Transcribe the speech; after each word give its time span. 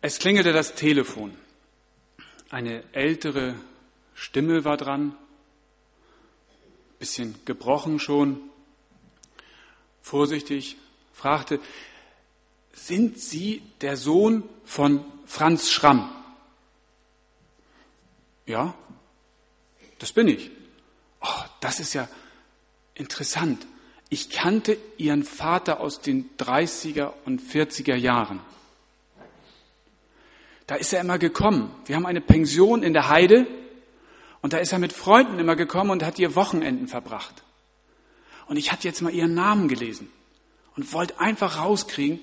Es 0.00 0.18
klingelte 0.18 0.52
das 0.52 0.74
Telefon. 0.74 1.36
Eine 2.50 2.84
ältere 2.92 3.56
Stimme 4.14 4.64
war 4.64 4.76
dran, 4.76 5.16
bisschen 6.98 7.34
gebrochen 7.44 7.98
schon. 7.98 8.40
Vorsichtig 10.00 10.76
fragte, 11.12 11.60
sind 12.72 13.18
Sie 13.18 13.62
der 13.80 13.96
Sohn 13.96 14.44
von 14.64 15.04
Franz 15.26 15.70
Schramm? 15.70 16.10
Ja, 18.46 18.74
das 19.98 20.12
bin 20.12 20.28
ich. 20.28 20.50
Oh, 21.20 21.44
das 21.60 21.80
ist 21.80 21.94
ja 21.94 22.08
interessant. 22.94 23.66
Ich 24.10 24.30
kannte 24.30 24.78
Ihren 24.96 25.24
Vater 25.24 25.80
aus 25.80 26.00
den 26.00 26.30
30er 26.38 27.12
und 27.24 27.42
40er 27.42 27.96
Jahren. 27.96 28.40
Da 30.68 30.74
ist 30.74 30.92
er 30.92 31.00
immer 31.00 31.18
gekommen. 31.18 31.74
Wir 31.86 31.96
haben 31.96 32.04
eine 32.04 32.20
Pension 32.20 32.82
in 32.82 32.92
der 32.92 33.08
Heide 33.08 33.46
und 34.42 34.52
da 34.52 34.58
ist 34.58 34.70
er 34.70 34.78
mit 34.78 34.92
Freunden 34.92 35.38
immer 35.38 35.56
gekommen 35.56 35.90
und 35.90 36.04
hat 36.04 36.18
ihr 36.18 36.34
Wochenenden 36.36 36.88
verbracht. 36.88 37.42
Und 38.46 38.58
ich 38.58 38.70
hatte 38.70 38.86
jetzt 38.86 39.00
mal 39.00 39.12
ihren 39.12 39.32
Namen 39.32 39.68
gelesen 39.68 40.12
und 40.76 40.92
wollte 40.92 41.18
einfach 41.20 41.58
rauskriegen, 41.58 42.20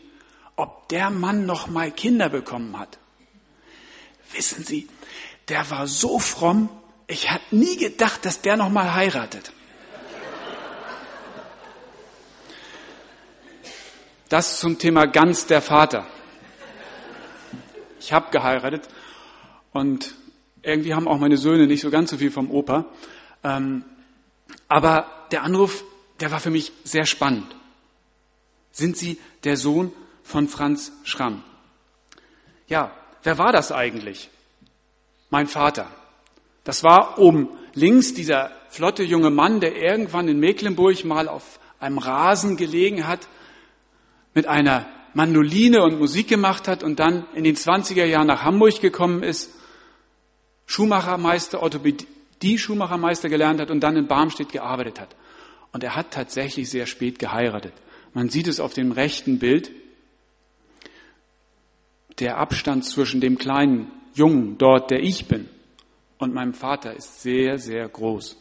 ob 0.56 0.88
der 0.90 1.10
Mann 1.10 1.48
noch 1.48 1.68
mal 1.68 1.92
Kinder 1.92 2.30
bekommen 2.30 2.78
hat. 2.78 3.00
Wissen 4.32 4.64
Sie, 4.64 4.88
der 5.48 5.68
war 5.72 5.88
so 5.88 6.20
fromm, 6.20 6.70
ich 7.08 7.32
hatte 7.32 7.56
nie 7.56 7.78
gedacht, 7.78 8.26
dass 8.26 8.42
der 8.42 8.58
noch 8.58 8.70
mal 8.70 8.94
heiratet. 8.94 9.52
Das 14.30 14.60
zum 14.60 14.78
Thema 14.78 15.08
ganz 15.08 15.48
der 15.48 15.64
Vater. 15.64 16.06
Ich 18.06 18.14
habe 18.14 18.30
geheiratet 18.30 18.88
und 19.74 20.14
irgendwie 20.62 20.94
haben 20.94 21.08
auch 21.08 21.18
meine 21.18 21.38
Söhne 21.38 21.66
nicht 21.66 21.82
so 21.82 21.90
ganz 21.90 22.12
so 22.12 22.18
viel 22.18 22.30
vom 22.30 22.52
Opa. 22.52 22.86
Ähm, 23.44 23.84
aber 24.68 25.08
der 25.32 25.42
Anruf, 25.42 25.84
der 26.20 26.30
war 26.30 26.40
für 26.40 26.52
mich 26.52 26.72
sehr 26.84 27.08
spannend. 27.08 27.56
Sind 28.72 28.96
Sie 28.96 29.18
der 29.44 29.58
Sohn 29.58 29.92
von 30.22 30.48
Franz 30.48 30.92
Schramm? 31.04 31.44
Ja, 32.68 32.92
wer 33.24 33.40
war 33.40 33.52
das 33.52 33.72
eigentlich? 33.72 34.30
Mein 35.32 35.48
Vater. 35.48 35.90
Das 36.64 36.84
war 36.84 37.18
oben 37.18 37.50
links 37.74 38.14
dieser 38.14 38.52
flotte 38.70 39.02
junge 39.02 39.32
Mann, 39.32 39.62
der 39.62 39.76
irgendwann 39.76 40.28
in 40.28 40.40
Mecklenburg 40.40 41.04
mal 41.06 41.28
auf 41.28 41.60
einem 41.80 41.98
Rasen 41.98 42.56
gelegen 42.56 43.08
hat, 43.08 43.28
mit 44.36 44.46
einer 44.46 44.86
Mandoline 45.16 45.82
und 45.82 45.98
Musik 45.98 46.28
gemacht 46.28 46.68
hat 46.68 46.84
und 46.84 47.00
dann 47.00 47.26
in 47.34 47.46
den 47.46 47.56
20er 47.56 48.04
Jahren 48.04 48.28
nach 48.28 48.44
Hamburg 48.44 48.82
gekommen 48.82 49.24
ist, 49.24 49.50
Schuhmachermeister, 50.66 51.62
Orthopädie 51.64 52.58
Schuhmachermeister 52.58 53.30
gelernt 53.30 53.62
hat 53.62 53.72
und 53.72 53.80
dann 53.80 53.96
in 53.96 54.08
Barmstedt 54.08 54.52
gearbeitet 54.52 55.00
hat. 55.00 55.16
Und 55.72 55.86
er 55.86 55.96
hat 55.96 56.12
tatsächlich 56.12 56.70
sehr 56.70 56.86
spät 56.86 57.18
geheiratet. 57.18 57.72
Man 58.14 58.28
sieht 58.28 58.48
es 58.48 58.60
auf 58.60 58.74
dem 58.74 58.92
rechten 58.92 59.40
Bild. 59.40 59.72
Der 62.20 62.38
Abstand 62.38 62.84
zwischen 62.84 63.22
dem 63.22 63.38
kleinen 63.38 63.92
Jungen 64.16 64.58
dort, 64.58 64.92
der 64.92 65.02
ich 65.02 65.30
bin, 65.30 65.50
und 66.18 66.34
meinem 66.34 66.54
Vater 66.54 66.94
ist 66.94 67.22
sehr, 67.22 67.58
sehr 67.58 67.88
groß. 67.88 68.36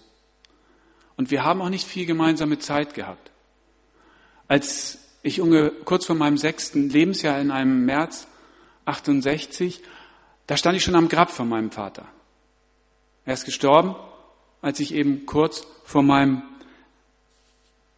Und 1.17 1.31
wir 1.31 1.45
haben 1.45 1.63
auch 1.63 1.69
nicht 1.69 1.87
viel 1.87 2.07
gemeinsame 2.07 2.59
Zeit 2.59 2.95
gehabt. 2.95 3.31
Als 4.49 5.04
ich 5.25 5.41
unge, 5.41 5.71
kurz 5.71 6.05
vor 6.05 6.15
meinem 6.15 6.37
sechsten 6.37 6.91
Lebensjahr 6.91 7.41
in 7.41 7.51
einem 7.51 7.87
März 7.87 8.29
68, 8.85 9.83
da 10.47 10.57
stand 10.59 10.77
ich 10.77 10.85
schon 10.85 10.95
am 10.95 11.09
Grab 11.09 11.31
von 11.31 11.49
meinem 11.49 11.71
Vater. 11.71 12.07
Er 13.25 13.33
ist 13.33 13.47
gestorben, 13.47 13.97
als 14.61 14.81
ich 14.81 14.93
eben 14.93 15.25
kurz 15.25 15.67
vor 15.85 16.03
meinem 16.03 16.43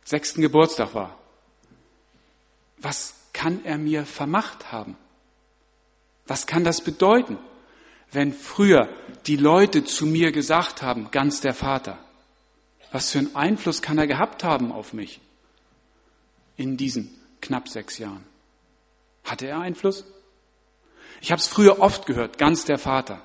sechsten 0.04 0.40
Geburtstag 0.40 0.94
war. 0.94 1.18
Was 2.78 3.16
kann 3.32 3.64
er 3.64 3.76
mir 3.76 4.06
vermacht 4.06 4.70
haben? 4.70 4.96
Was 6.28 6.46
kann 6.46 6.62
das 6.62 6.80
bedeuten, 6.80 7.38
wenn 8.12 8.32
früher 8.32 8.88
die 9.26 9.36
Leute 9.36 9.82
zu 9.82 10.06
mir 10.06 10.30
gesagt 10.30 10.80
haben, 10.80 11.10
ganz 11.10 11.40
der 11.40 11.54
Vater? 11.54 11.98
Was 12.92 13.10
für 13.10 13.18
einen 13.18 13.34
Einfluss 13.34 13.82
kann 13.82 13.98
er 13.98 14.06
gehabt 14.06 14.44
haben 14.44 14.70
auf 14.70 14.92
mich 14.92 15.20
in 16.56 16.76
diesen 16.76 17.10
knapp 17.40 17.68
sechs 17.68 17.98
Jahren? 17.98 18.24
Hatte 19.24 19.46
er 19.46 19.60
Einfluss? 19.60 20.04
Ich 21.20 21.32
habe 21.32 21.40
es 21.40 21.48
früher 21.48 21.80
oft 21.80 22.06
gehört, 22.06 22.38
ganz 22.38 22.64
der 22.64 22.78
Vater. 22.78 23.20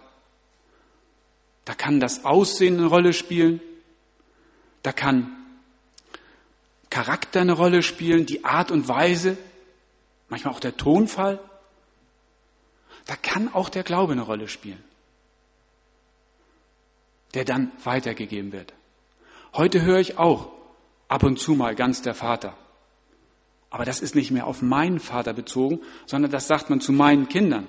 Da 1.66 1.74
kann 1.74 2.00
das 2.00 2.26
Aussehen 2.26 2.78
eine 2.78 2.88
Rolle 2.88 3.14
spielen. 3.14 3.62
Da 4.84 4.92
kann 4.92 5.36
Charakter 6.90 7.42
eine 7.42 7.54
Rolle 7.54 7.84
spielen, 7.84 8.26
die 8.26 8.44
Art 8.44 8.72
und 8.72 8.88
Weise, 8.88 9.38
manchmal 10.30 10.54
auch 10.54 10.60
der 10.60 10.78
Tonfall. 10.78 11.40
Da 13.06 13.16
kann 13.16 13.54
auch 13.54 13.70
der 13.70 13.84
Glaube 13.84 14.14
eine 14.14 14.22
Rolle 14.24 14.48
spielen, 14.48 14.84
der 17.34 17.46
dann 17.46 17.72
weitergegeben 17.84 18.52
wird. 18.52 18.74
Heute 19.54 19.82
höre 19.82 20.00
ich 20.00 20.18
auch 20.18 20.52
ab 21.08 21.24
und 21.24 21.40
zu 21.40 21.54
mal 21.54 21.76
ganz 21.76 22.02
der 22.02 22.14
Vater. 22.14 22.58
Aber 23.72 23.86
das 23.86 24.02
ist 24.02 24.16
nicht 24.16 24.30
mehr 24.32 24.46
auf 24.46 24.62
meinen 24.62 25.00
Vater 25.00 25.34
bezogen, 25.34 25.80
sondern 26.06 26.30
das 26.30 26.48
sagt 26.48 26.70
man 26.70 26.82
zu 26.82 26.92
meinen 26.92 27.30
Kindern 27.30 27.68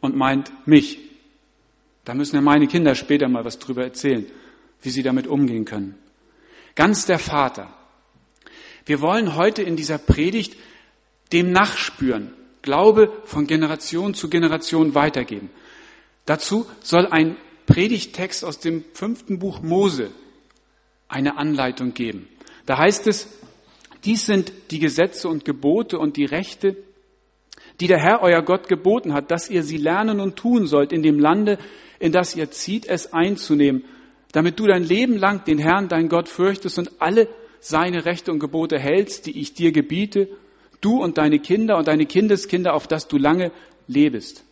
und 0.00 0.16
meint 0.16 0.50
mich. 0.66 0.98
Da 2.04 2.14
müssen 2.14 2.36
ja 2.36 2.42
meine 2.42 2.66
Kinder 2.66 2.94
später 2.94 3.28
mal 3.28 3.44
was 3.44 3.58
drüber 3.58 3.84
erzählen, 3.84 4.26
wie 4.82 4.90
sie 4.90 5.02
damit 5.02 5.26
umgehen 5.26 5.66
können. 5.66 5.94
Ganz 6.74 7.04
der 7.04 7.18
Vater. 7.18 7.72
Wir 8.86 9.02
wollen 9.02 9.36
heute 9.36 9.62
in 9.62 9.76
dieser 9.76 9.98
Predigt 9.98 10.56
dem 11.32 11.52
nachspüren, 11.52 12.32
Glaube 12.62 13.12
von 13.24 13.46
Generation 13.46 14.14
zu 14.14 14.28
Generation 14.28 14.94
weitergeben. 14.94 15.50
Dazu 16.24 16.66
soll 16.82 17.06
ein 17.06 17.36
Predigtext 17.66 18.44
aus 18.44 18.58
dem 18.58 18.84
fünften 18.94 19.38
Buch 19.38 19.62
Mose 19.62 20.10
eine 21.08 21.36
Anleitung 21.36 21.94
geben. 21.94 22.28
Da 22.66 22.78
heißt 22.78 23.06
es, 23.06 23.28
dies 24.04 24.26
sind 24.26 24.52
die 24.70 24.78
Gesetze 24.78 25.28
und 25.28 25.44
Gebote 25.44 25.98
und 25.98 26.16
die 26.16 26.24
Rechte, 26.24 26.76
die 27.80 27.86
der 27.86 27.98
Herr 27.98 28.22
euer 28.22 28.42
Gott 28.42 28.68
geboten 28.68 29.12
hat, 29.12 29.30
dass 29.30 29.50
ihr 29.50 29.62
sie 29.62 29.78
lernen 29.78 30.20
und 30.20 30.36
tun 30.36 30.66
sollt 30.66 30.92
in 30.92 31.02
dem 31.02 31.18
Lande, 31.18 31.58
in 31.98 32.12
das 32.12 32.36
ihr 32.36 32.50
zieht, 32.50 32.86
es 32.86 33.12
einzunehmen, 33.12 33.84
damit 34.32 34.58
du 34.58 34.66
dein 34.66 34.84
Leben 34.84 35.16
lang 35.16 35.44
den 35.44 35.58
Herrn, 35.58 35.88
dein 35.88 36.08
Gott, 36.08 36.28
fürchtest 36.28 36.78
und 36.78 37.00
alle 37.00 37.28
seine 37.60 38.04
Rechte 38.04 38.32
und 38.32 38.38
Gebote 38.38 38.78
hältst, 38.78 39.26
die 39.26 39.38
ich 39.38 39.54
dir 39.54 39.72
gebiete, 39.72 40.28
du 40.80 41.02
und 41.02 41.18
deine 41.18 41.38
Kinder 41.38 41.76
und 41.76 41.88
deine 41.88 42.06
Kindeskinder, 42.06 42.74
auf 42.74 42.86
dass 42.86 43.08
du 43.08 43.18
lange 43.18 43.52
lebest. 43.86 44.44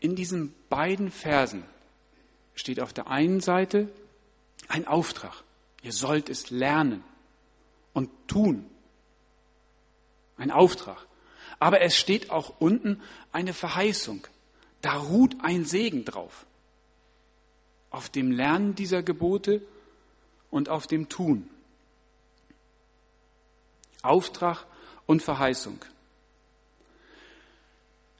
In 0.00 0.14
diesen 0.14 0.52
beiden 0.68 1.10
Versen 1.10 1.62
steht 2.54 2.80
auf 2.80 2.92
der 2.92 3.08
einen 3.08 3.40
Seite 3.40 3.88
ein 4.68 4.86
Auftrag. 4.86 5.45
Ihr 5.86 5.92
sollt 5.92 6.28
es 6.30 6.50
lernen 6.50 7.04
und 7.92 8.10
tun. 8.26 8.68
Ein 10.36 10.50
Auftrag. 10.50 11.06
Aber 11.60 11.80
es 11.80 11.96
steht 11.96 12.30
auch 12.30 12.54
unten 12.58 13.00
eine 13.30 13.54
Verheißung. 13.54 14.26
Da 14.82 14.96
ruht 14.96 15.36
ein 15.42 15.64
Segen 15.64 16.04
drauf. 16.04 16.44
Auf 17.90 18.08
dem 18.08 18.32
Lernen 18.32 18.74
dieser 18.74 19.04
Gebote 19.04 19.62
und 20.50 20.68
auf 20.70 20.88
dem 20.88 21.08
Tun. 21.08 21.48
Auftrag 24.02 24.66
und 25.06 25.22
Verheißung. 25.22 25.84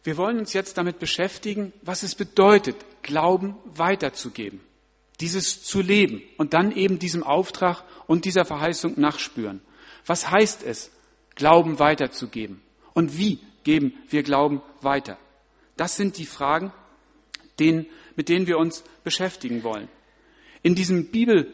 Wir 0.05 0.17
wollen 0.17 0.38
uns 0.38 0.52
jetzt 0.52 0.79
damit 0.79 1.00
beschäftigen, 1.00 1.73
was 1.82 2.05
es 2.05 2.14
bedeutet, 2.14 2.76
Glauben 3.02 3.56
weiterzugeben, 3.64 4.61
dieses 5.21 5.63
zu 5.63 5.81
leben 5.81 6.23
und 6.37 6.53
dann 6.55 6.73
eben 6.73 6.99
diesem 6.99 7.23
Auftrag 7.23 7.85
und 8.07 8.25
dieser 8.25 8.45
Verheißung 8.45 8.95
nachspüren. 8.97 9.63
Was 10.05 10.31
heißt 10.31 10.63
es, 10.63 10.91
Glauben 11.35 11.79
weiterzugeben? 11.79 12.63
Und 12.95 13.19
wie 13.19 13.41
geben 13.65 13.95
wir 14.09 14.23
Glauben 14.23 14.63
weiter? 14.81 15.19
Das 15.77 15.97
sind 15.97 16.19
die 16.19 16.27
Fragen, 16.27 16.73
denen, 17.59 17.87
mit 18.15 18.29
denen 18.29 18.47
wir 18.47 18.59
uns 18.59 18.85
beschäftigen 19.05 19.63
wollen. 19.63 19.89
In 20.63 20.75
diesem 20.75 21.11
Bibelvers 21.11 21.53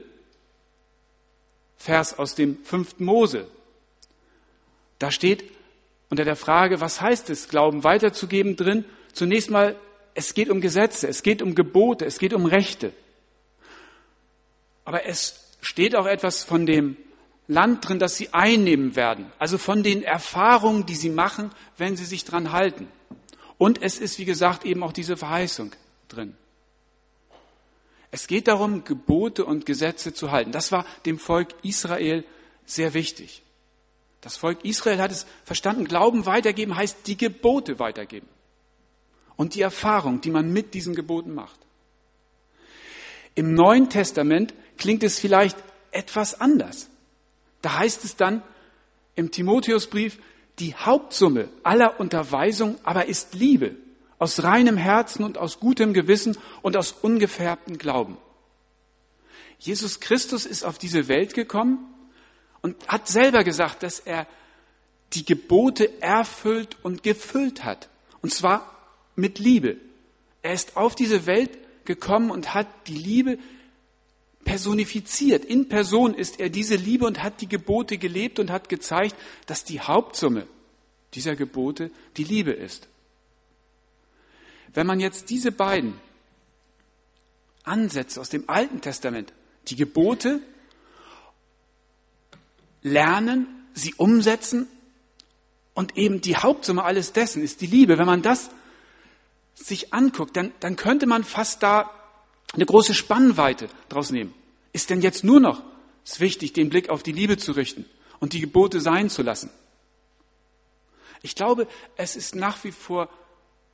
aus 2.19 2.35
dem 2.35 2.63
fünften 2.65 3.05
Mose, 3.05 3.49
da 4.99 5.11
steht 5.11 5.45
unter 6.11 6.25
der 6.25 6.37
Frage, 6.37 6.81
was 6.81 7.01
heißt 7.01 7.31
es, 7.31 7.49
Glauben 7.49 7.85
weiterzugeben 7.85 8.55
drin? 8.55 8.85
Zunächst 9.13 9.51
mal, 9.51 9.77
es 10.15 10.35
geht 10.35 10.51
um 10.51 10.61
Gesetze, 10.61 11.09
es 11.09 11.23
geht 11.23 11.43
um 11.43 11.55
Gebote, 11.55 12.05
es 12.05 12.19
geht 12.19 12.35
um 12.35 12.47
Rechte. 12.47 12.93
Aber 14.85 15.07
es 15.07 15.57
steht 15.61 15.97
auch 15.97 16.07
etwas 16.07 16.45
von 16.45 16.67
dem 16.67 16.97
Land 17.49 17.89
drin, 17.89 17.99
das 17.99 18.17
sie 18.17 18.33
einnehmen 18.33 18.97
werden. 18.97 19.31
Also 19.39 19.59
von 19.59 19.83
den 19.83 20.03
Erfahrungen, 20.03 20.87
die 20.87 20.95
sie 20.95 21.11
machen, 21.11 21.51
wenn 21.77 21.97
sie 21.97 22.05
sich 22.05 22.25
dran 22.25 22.53
halten. 22.53 22.89
Und 23.59 23.83
es 23.83 23.99
ist, 23.99 24.19
wie 24.19 24.25
gesagt, 24.25 24.65
eben 24.65 24.83
auch 24.83 24.93
diese 24.93 25.17
Verheißung 25.17 25.73
drin. 26.09 26.37
Es 28.11 28.27
geht 28.27 28.49
darum, 28.49 28.85
Gebote 28.85 29.45
und 29.45 29.67
Gesetze 29.67 30.13
zu 30.13 30.31
halten. 30.31 30.53
Das 30.53 30.73
war 30.73 30.85
dem 31.07 31.19
Volk 31.19 31.49
Israel 31.63 32.25
sehr 32.67 32.95
wichtig. 32.95 33.43
Das 34.21 34.37
Volk 34.37 34.65
Israel 34.65 35.01
hat 35.01 35.11
es 35.11 35.27
verstanden, 35.45 35.85
Glauben 35.85 36.27
weitergeben 36.27 36.77
heißt 36.77 37.07
die 37.07 37.17
Gebote 37.17 37.79
weitergeben. 37.79 38.29
Und 39.37 39.55
die 39.55 39.63
Erfahrung, 39.63 40.21
die 40.21 40.31
man 40.31 40.53
mit 40.53 40.75
diesen 40.75 40.95
Geboten 40.95 41.35
macht. 41.35 41.59
Im 43.35 43.55
Neuen 43.55 43.89
Testament 43.89 44.55
klingt 44.79 45.03
es 45.03 45.19
vielleicht 45.19 45.57
etwas 45.91 46.41
anders. 46.41 46.89
Da 47.61 47.79
heißt 47.79 48.05
es 48.05 48.17
dann 48.17 48.43
im 49.15 49.31
Timotheusbrief, 49.31 50.19
die 50.59 50.75
Hauptsumme 50.75 51.49
aller 51.63 51.99
Unterweisung 52.01 52.79
aber 52.83 53.07
ist 53.07 53.35
Liebe, 53.35 53.77
aus 54.19 54.43
reinem 54.43 54.77
Herzen 54.77 55.25
und 55.25 55.39
aus 55.39 55.61
gutem 55.61 55.93
Gewissen 55.93 56.37
und 56.63 56.77
aus 56.77 56.93
ungefärbtem 56.93 57.79
Glauben. 57.79 58.17
Jesus 59.59 60.01
Christus 60.01 60.47
ist 60.47 60.65
auf 60.65 60.79
diese 60.79 61.09
Welt 61.09 61.35
gekommen 61.35 61.79
und 62.61 62.77
hat 62.89 63.09
selber 63.09 63.45
gesagt, 63.45 63.83
dass 63.83 64.01
er 64.01 64.27
die 65.13 65.25
Gebote 65.25 66.01
erfüllt 66.01 66.77
und 66.83 67.03
gefüllt 67.03 67.65
hat. 67.65 67.89
Und 68.23 68.33
zwar 68.33 68.77
mit 69.15 69.39
Liebe. 69.39 69.77
Er 70.43 70.55
ist 70.55 70.77
auf 70.77 70.95
diese 70.95 71.27
Welt 71.27 71.51
gekommen 71.85 72.31
und 72.31 72.55
hat 72.55 72.67
die 72.87 72.97
Liebe 72.97 73.39
personifiziert. 74.45 75.45
In 75.45 75.69
Person 75.69 76.15
ist 76.15 76.41
er 76.41 76.49
diese 76.51 76.77
Liebe 76.77 77.07
und 77.07 77.23
hat 77.23 77.41
die 77.41 77.49
Gebote 77.49 77.99
gelebt 77.99 78.39
und 78.39 78.51
hat 78.51 78.69
gezeigt, 78.69 79.17
dass 79.47 79.65
die 79.65 79.81
Hauptsumme 79.81 80.47
dieser 81.15 81.37
Gebote 81.37 81.91
die 82.17 82.25
Liebe 82.25 82.53
ist. 82.53 82.89
Wenn 84.75 84.87
man 84.87 85.01
jetzt 85.01 85.31
diese 85.31 85.53
beiden 85.53 85.95
Ansätze 87.63 88.21
aus 88.21 88.31
dem 88.31 88.49
Alten 88.49 88.81
Testament, 88.81 89.33
die 89.69 89.77
Gebote 89.77 90.41
lernen, 92.83 93.47
sie 93.75 93.95
umsetzen 93.95 94.67
und 95.75 95.97
eben 95.97 96.21
die 96.21 96.37
Hauptsumme 96.37 96.83
alles 96.83 97.13
dessen 97.13 97.43
ist 97.43 97.61
die 97.61 97.67
Liebe. 97.67 97.99
Wenn 97.99 98.07
man 98.07 98.23
das 98.23 98.51
sich 99.55 99.95
anguckt, 99.95 100.37
dann, 100.37 100.53
dann 100.61 100.77
könnte 100.77 101.07
man 101.07 101.25
fast 101.25 101.63
da 101.63 101.91
eine 102.53 102.67
große 102.67 102.95
Spannweite 102.95 103.69
draus 103.89 104.11
nehmen. 104.11 104.35
Ist 104.73 104.91
denn 104.91 105.01
jetzt 105.01 105.25
nur 105.25 105.41
noch 105.41 105.63
es 106.05 106.21
wichtig, 106.21 106.53
den 106.53 106.69
Blick 106.69 106.89
auf 106.91 107.03
die 107.03 107.13
Liebe 107.13 107.37
zu 107.37 107.53
richten 107.53 107.85
und 108.21 108.33
die 108.33 108.41
Gebote 108.41 108.81
sein 108.81 109.09
zu 109.09 109.23
lassen? 109.23 109.51
Ich 111.23 111.35
glaube, 111.35 111.69
es 111.97 112.17
ist 112.17 112.35
nach 112.35 112.65
wie 112.65 112.73
vor 112.73 113.09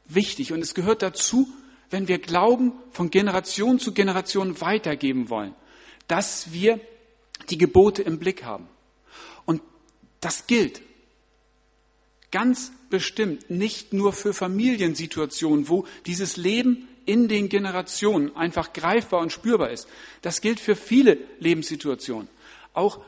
wichtig 0.06 0.52
und 0.52 0.60
es 0.60 0.74
gehört 0.74 1.02
dazu, 1.02 1.48
wenn 1.90 2.08
wir 2.08 2.18
Glauben 2.18 2.72
von 2.90 3.10
Generation 3.10 3.78
zu 3.78 3.92
Generation 3.92 4.60
weitergeben 4.60 5.30
wollen, 5.30 5.54
dass 6.06 6.52
wir 6.52 6.80
die 7.48 7.58
Gebote 7.58 8.02
im 8.02 8.18
Blick 8.18 8.44
haben. 8.44 8.68
Und 9.46 9.62
das 10.20 10.46
gilt 10.46 10.82
ganz 12.30 12.72
bestimmt 12.90 13.48
nicht 13.48 13.94
nur 13.94 14.12
für 14.12 14.34
Familiensituationen, 14.34 15.68
wo 15.68 15.86
dieses 16.04 16.36
Leben 16.36 16.88
in 17.08 17.26
den 17.26 17.48
Generationen 17.48 18.36
einfach 18.36 18.74
greifbar 18.74 19.20
und 19.20 19.32
spürbar 19.32 19.70
ist. 19.70 19.88
Das 20.20 20.42
gilt 20.42 20.60
für 20.60 20.76
viele 20.76 21.16
Lebenssituationen. 21.40 22.28
Auch 22.74 23.00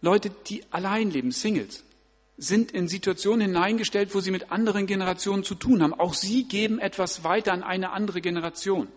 Leute, 0.00 0.30
die 0.46 0.62
allein 0.70 1.10
leben, 1.10 1.32
Singles, 1.32 1.84
sind 2.38 2.72
in 2.72 2.88
Situationen 2.88 3.42
hineingestellt, 3.48 4.14
wo 4.14 4.20
sie 4.20 4.30
mit 4.30 4.50
anderen 4.50 4.86
Generationen 4.86 5.44
zu 5.44 5.54
tun 5.54 5.82
haben. 5.82 5.92
Auch 5.92 6.14
sie 6.14 6.44
geben 6.44 6.78
etwas 6.78 7.24
weiter 7.24 7.52
an 7.52 7.62
eine 7.62 7.90
andere 7.90 8.22
Generation. 8.22 8.88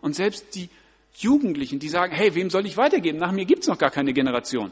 Und 0.00 0.14
selbst 0.14 0.54
die 0.54 0.70
Jugendlichen, 1.16 1.80
die 1.80 1.88
sagen, 1.88 2.14
hey, 2.14 2.36
wem 2.36 2.50
soll 2.50 2.66
ich 2.66 2.76
weitergeben? 2.76 3.18
Nach 3.18 3.32
mir 3.32 3.44
gibt 3.44 3.62
es 3.62 3.68
noch 3.68 3.78
gar 3.78 3.90
keine 3.90 4.12
Generation. 4.12 4.70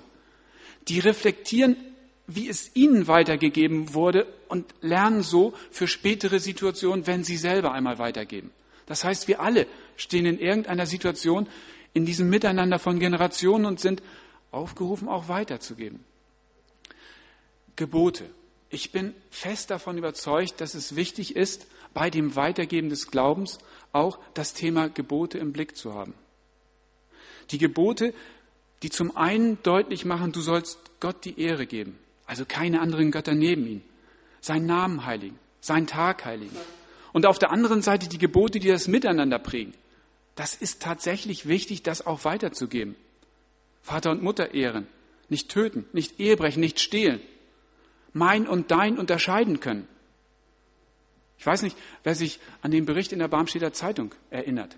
Die 0.87 1.01
reflektieren 1.01 1.77
wie 2.27 2.49
es 2.49 2.75
ihnen 2.75 3.07
weitergegeben 3.07 3.95
wurde 3.95 4.27
und 4.49 4.75
lernen 4.81 5.23
so 5.23 5.55
für 5.71 5.87
spätere 5.87 6.39
Situationen, 6.39 7.07
wenn 7.07 7.25
sie 7.25 7.37
selber 7.37 7.73
einmal 7.73 7.99
weitergeben. 7.99 8.51
Das 8.87 9.05
heißt, 9.05 9.29
wir 9.29 9.41
alle 9.41 9.67
stehen 9.97 10.27
in 10.27 10.39
irgendeiner 10.39 10.87
Situation 10.87 11.49
in 11.93 12.07
diesem 12.07 12.29
Miteinander 12.29 12.79
von 12.79 12.99
Generationen 12.99 13.67
und 13.67 13.81
sind 13.81 14.03
aufgerufen, 14.51 15.09
auch 15.09 15.29
weiterzugeben. 15.29 16.05
Gebote. 17.77 18.25
Ich 18.71 18.93
bin 18.93 19.15
fest 19.31 19.71
davon 19.71 19.99
überzeugt, 19.99 20.61
dass 20.61 20.75
es 20.75 20.97
wichtig 20.97 21.37
ist, 21.37 21.67
bei 21.93 22.11
dem 22.11 22.35
Weitergeben 22.35 22.89
des 22.89 23.11
Glaubens 23.11 23.59
auch 23.93 24.19
das 24.35 24.53
Thema 24.55 24.89
Gebote 24.89 25.39
im 25.39 25.53
Blick 25.53 25.77
zu 25.77 25.95
haben. 25.95 26.15
Die 27.51 27.59
Gebote, 27.59 28.13
die 28.83 28.91
zum 28.91 29.17
einen 29.17 29.63
deutlich 29.63 30.05
machen, 30.05 30.33
du 30.33 30.41
sollst 30.41 30.79
Gott 30.99 31.25
die 31.25 31.41
Ehre 31.41 31.67
geben. 31.67 31.99
Also 32.35 32.47
keine 32.47 32.81
anderen 32.81 33.13
Götter 33.13 33.33
neben 33.33 33.65
ihm. 33.65 33.83
Seinen 34.41 34.67
Namen 34.67 35.07
heiligen, 35.07 35.39
seinen 35.61 35.87
Tag 35.87 36.25
heiligen. 36.25 36.57
Und 37.13 37.27
auf 37.27 37.39
der 37.39 37.53
anderen 37.53 37.81
Seite 37.81 38.09
die 38.09 38.19
Gebote, 38.19 38.59
die 38.59 38.67
das 38.67 38.89
Miteinander 38.89 39.39
prägen. 39.39 39.73
Das 40.35 40.57
ist 40.57 40.83
tatsächlich 40.83 41.47
wichtig, 41.47 41.85
das 41.85 42.05
auch 42.05 42.25
weiterzugeben. 42.25 42.97
Vater 43.83 44.11
und 44.11 44.25
Mutter 44.25 44.53
ehren, 44.53 44.89
nicht 45.29 45.49
töten, 45.49 45.87
nicht 45.93 46.19
Ehebrechen, 46.19 46.59
nicht 46.59 46.81
stehlen. 46.81 47.21
Mein 48.13 48.49
und 48.49 48.73
dein 48.73 48.99
unterscheiden 48.99 49.61
können. 49.61 49.87
Ich 51.39 51.47
weiß 51.47 51.63
nicht, 51.63 51.77
wer 52.03 52.17
sich 52.17 52.41
an 52.63 52.73
den 52.73 52.85
Bericht 52.85 53.13
in 53.13 53.21
der 53.21 53.29
Barmstädter 53.29 53.73
Zeitung 53.73 54.13
erinnert, 54.31 54.77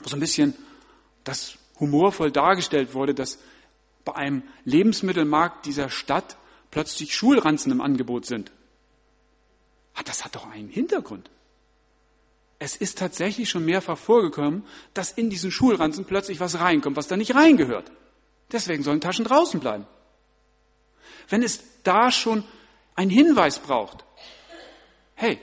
wo 0.00 0.10
so 0.10 0.16
ein 0.16 0.20
bisschen 0.20 0.52
das 1.24 1.56
humorvoll 1.80 2.30
dargestellt 2.30 2.92
wurde, 2.92 3.14
dass 3.14 3.38
bei 4.04 4.14
einem 4.14 4.42
Lebensmittelmarkt 4.66 5.64
dieser 5.64 5.88
Stadt 5.88 6.36
plötzlich 6.76 7.16
Schulranzen 7.16 7.72
im 7.72 7.80
Angebot 7.80 8.26
sind. 8.26 8.52
Ah, 9.94 10.02
das 10.04 10.26
hat 10.26 10.34
doch 10.34 10.46
einen 10.50 10.68
Hintergrund. 10.68 11.30
Es 12.58 12.76
ist 12.76 12.98
tatsächlich 12.98 13.48
schon 13.48 13.64
mehrfach 13.64 13.96
vorgekommen, 13.96 14.62
dass 14.92 15.10
in 15.10 15.30
diesen 15.30 15.50
Schulranzen 15.50 16.04
plötzlich 16.04 16.38
was 16.38 16.60
reinkommt, 16.60 16.98
was 16.98 17.08
da 17.08 17.16
nicht 17.16 17.34
reingehört. 17.34 17.90
Deswegen 18.52 18.82
sollen 18.82 19.00
Taschen 19.00 19.24
draußen 19.24 19.58
bleiben. 19.58 19.86
Wenn 21.30 21.42
es 21.42 21.62
da 21.82 22.10
schon 22.10 22.44
einen 22.94 23.10
Hinweis 23.10 23.58
braucht, 23.58 24.04
hey, 25.14 25.40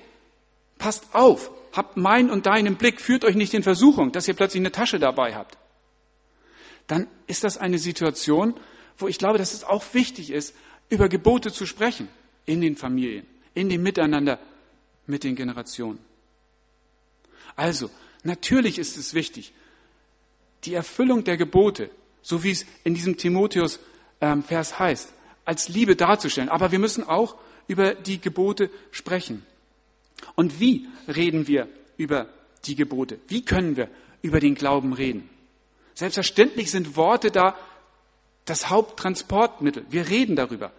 passt 0.77 1.15
auf, 1.15 1.49
habt 1.71 1.97
mein 1.97 2.29
und 2.29 2.45
deinen 2.45 2.75
Blick, 2.75 3.01
führt 3.01 3.25
euch 3.25 3.33
nicht 3.33 3.55
in 3.55 3.63
Versuchung, 3.63 4.11
dass 4.11 4.27
ihr 4.27 4.35
plötzlich 4.35 4.61
eine 4.61 4.71
Tasche 4.71 4.99
dabei 4.99 5.33
habt, 5.33 5.57
dann 6.85 7.07
ist 7.25 7.43
das 7.43 7.57
eine 7.57 7.79
Situation, 7.79 8.53
wo 8.99 9.07
ich 9.07 9.17
glaube, 9.17 9.39
dass 9.39 9.55
es 9.55 9.63
auch 9.63 9.83
wichtig 9.93 10.29
ist, 10.29 10.53
über 10.93 11.09
Gebote 11.09 11.51
zu 11.51 11.65
sprechen 11.65 12.07
in 12.45 12.61
den 12.61 12.75
Familien, 12.75 13.25
in 13.55 13.67
dem 13.67 13.81
Miteinander 13.81 14.39
mit 15.07 15.23
den 15.23 15.35
Generationen. 15.35 15.99
Also, 17.55 17.89
natürlich 18.23 18.77
ist 18.77 18.95
es 18.95 19.13
wichtig, 19.13 19.53
die 20.65 20.75
Erfüllung 20.75 21.23
der 21.23 21.35
Gebote, 21.35 21.89
so 22.21 22.43
wie 22.43 22.51
es 22.51 22.65
in 22.83 22.93
diesem 22.93 23.17
Timotheus-Vers 23.17 24.79
heißt, 24.79 25.13
als 25.45 25.67
Liebe 25.67 25.95
darzustellen. 25.95 26.49
Aber 26.49 26.71
wir 26.71 26.79
müssen 26.79 27.03
auch 27.03 27.35
über 27.67 27.95
die 27.95 28.21
Gebote 28.21 28.69
sprechen. 28.91 29.43
Und 30.35 30.59
wie 30.59 30.87
reden 31.07 31.47
wir 31.47 31.67
über 31.97 32.29
die 32.65 32.75
Gebote? 32.75 33.19
Wie 33.27 33.43
können 33.43 33.75
wir 33.75 33.89
über 34.21 34.39
den 34.39 34.55
Glauben 34.55 34.93
reden? 34.93 35.27
Selbstverständlich 35.95 36.71
sind 36.71 36.95
Worte 36.95 37.31
da 37.31 37.57
das 38.45 38.69
Haupttransportmittel. 38.69 39.85
Wir 39.89 40.07
reden 40.07 40.35
darüber. 40.35 40.71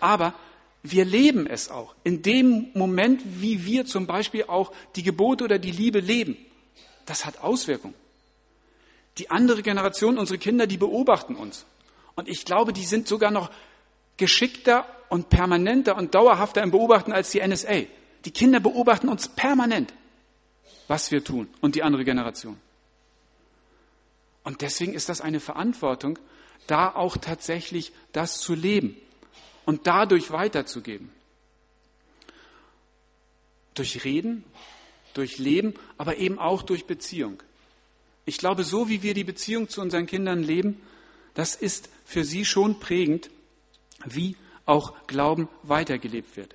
Aber 0.00 0.34
wir 0.82 1.04
leben 1.04 1.46
es 1.46 1.70
auch. 1.70 1.94
In 2.04 2.22
dem 2.22 2.70
Moment, 2.74 3.22
wie 3.40 3.64
wir 3.64 3.86
zum 3.86 4.06
Beispiel 4.06 4.44
auch 4.44 4.72
die 4.94 5.02
Gebote 5.02 5.44
oder 5.44 5.58
die 5.58 5.70
Liebe 5.70 6.00
leben. 6.00 6.36
Das 7.06 7.24
hat 7.24 7.42
Auswirkungen. 7.42 7.94
Die 9.18 9.30
andere 9.30 9.62
Generation, 9.62 10.18
unsere 10.18 10.38
Kinder, 10.38 10.66
die 10.66 10.76
beobachten 10.76 11.36
uns. 11.36 11.64
Und 12.14 12.28
ich 12.28 12.44
glaube, 12.44 12.72
die 12.72 12.84
sind 12.84 13.08
sogar 13.08 13.30
noch 13.30 13.50
geschickter 14.16 14.86
und 15.08 15.28
permanenter 15.28 15.96
und 15.96 16.14
dauerhafter 16.14 16.62
im 16.62 16.70
Beobachten 16.70 17.12
als 17.12 17.30
die 17.30 17.46
NSA. 17.46 17.82
Die 18.24 18.30
Kinder 18.30 18.60
beobachten 18.60 19.08
uns 19.08 19.28
permanent, 19.28 19.92
was 20.88 21.10
wir 21.10 21.22
tun 21.22 21.48
und 21.60 21.74
die 21.74 21.82
andere 21.82 22.04
Generation. 22.04 22.58
Und 24.42 24.60
deswegen 24.60 24.94
ist 24.94 25.08
das 25.08 25.20
eine 25.20 25.40
Verantwortung, 25.40 26.18
da 26.66 26.94
auch 26.94 27.16
tatsächlich 27.16 27.92
das 28.12 28.38
zu 28.40 28.54
leben 28.54 28.96
und 29.66 29.86
dadurch 29.86 30.30
weiterzugeben. 30.30 31.10
Durch 33.74 34.04
Reden, 34.04 34.44
durch 35.12 35.36
Leben, 35.36 35.74
aber 35.98 36.16
eben 36.16 36.38
auch 36.38 36.62
durch 36.62 36.86
Beziehung. 36.86 37.42
Ich 38.24 38.38
glaube, 38.38 38.64
so 38.64 38.88
wie 38.88 39.02
wir 39.02 39.12
die 39.12 39.24
Beziehung 39.24 39.68
zu 39.68 39.82
unseren 39.82 40.06
Kindern 40.06 40.42
leben, 40.42 40.80
Das 41.36 41.54
ist 41.54 41.90
für 42.06 42.24
sie 42.24 42.46
schon 42.46 42.80
prägend, 42.80 43.30
wie 44.06 44.36
auch 44.64 44.94
Glauben 45.06 45.50
weitergelebt 45.62 46.34
wird. 46.36 46.54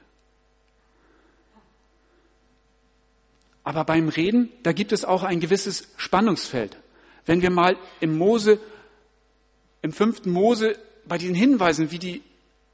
Aber 3.63 3.85
beim 3.85 4.09
Reden, 4.09 4.51
da 4.63 4.73
gibt 4.73 4.91
es 4.91 5.05
auch 5.05 5.21
ein 5.21 5.39
gewisses 5.39 5.87
Spannungsfeld. 5.97 6.75
Wenn 7.27 7.43
wir 7.43 7.51
mal 7.51 7.77
im 7.99 8.17
Mose, 8.17 8.59
im 9.83 9.93
fünften 9.93 10.31
Mose 10.31 10.79
bei 11.05 11.19
diesen 11.19 11.35
Hinweisen, 11.35 11.91
wie 11.91 11.99
die 11.99 12.23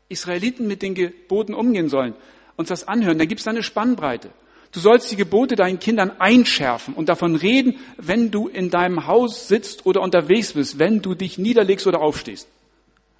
Israeliten 0.09 0.67
mit 0.67 0.81
den 0.81 0.95
Geboten 0.95 1.53
umgehen 1.53 1.89
sollen, 1.89 2.15
uns 2.55 2.69
das 2.69 2.87
anhören, 2.87 3.17
da 3.19 3.25
gibt 3.25 3.41
es 3.41 3.47
eine 3.47 3.63
Spannbreite. 3.63 4.29
Du 4.71 4.79
sollst 4.79 5.11
die 5.11 5.15
Gebote 5.15 5.55
deinen 5.55 5.79
Kindern 5.79 6.11
einschärfen 6.19 6.93
und 6.93 7.09
davon 7.09 7.35
reden, 7.35 7.79
wenn 7.97 8.31
du 8.31 8.47
in 8.47 8.69
deinem 8.69 9.07
Haus 9.07 9.47
sitzt 9.47 9.85
oder 9.85 10.01
unterwegs 10.01 10.53
bist, 10.53 10.77
wenn 10.77 11.01
du 11.01 11.15
dich 11.15 11.37
niederlegst 11.37 11.87
oder 11.87 12.01
aufstehst. 12.01 12.47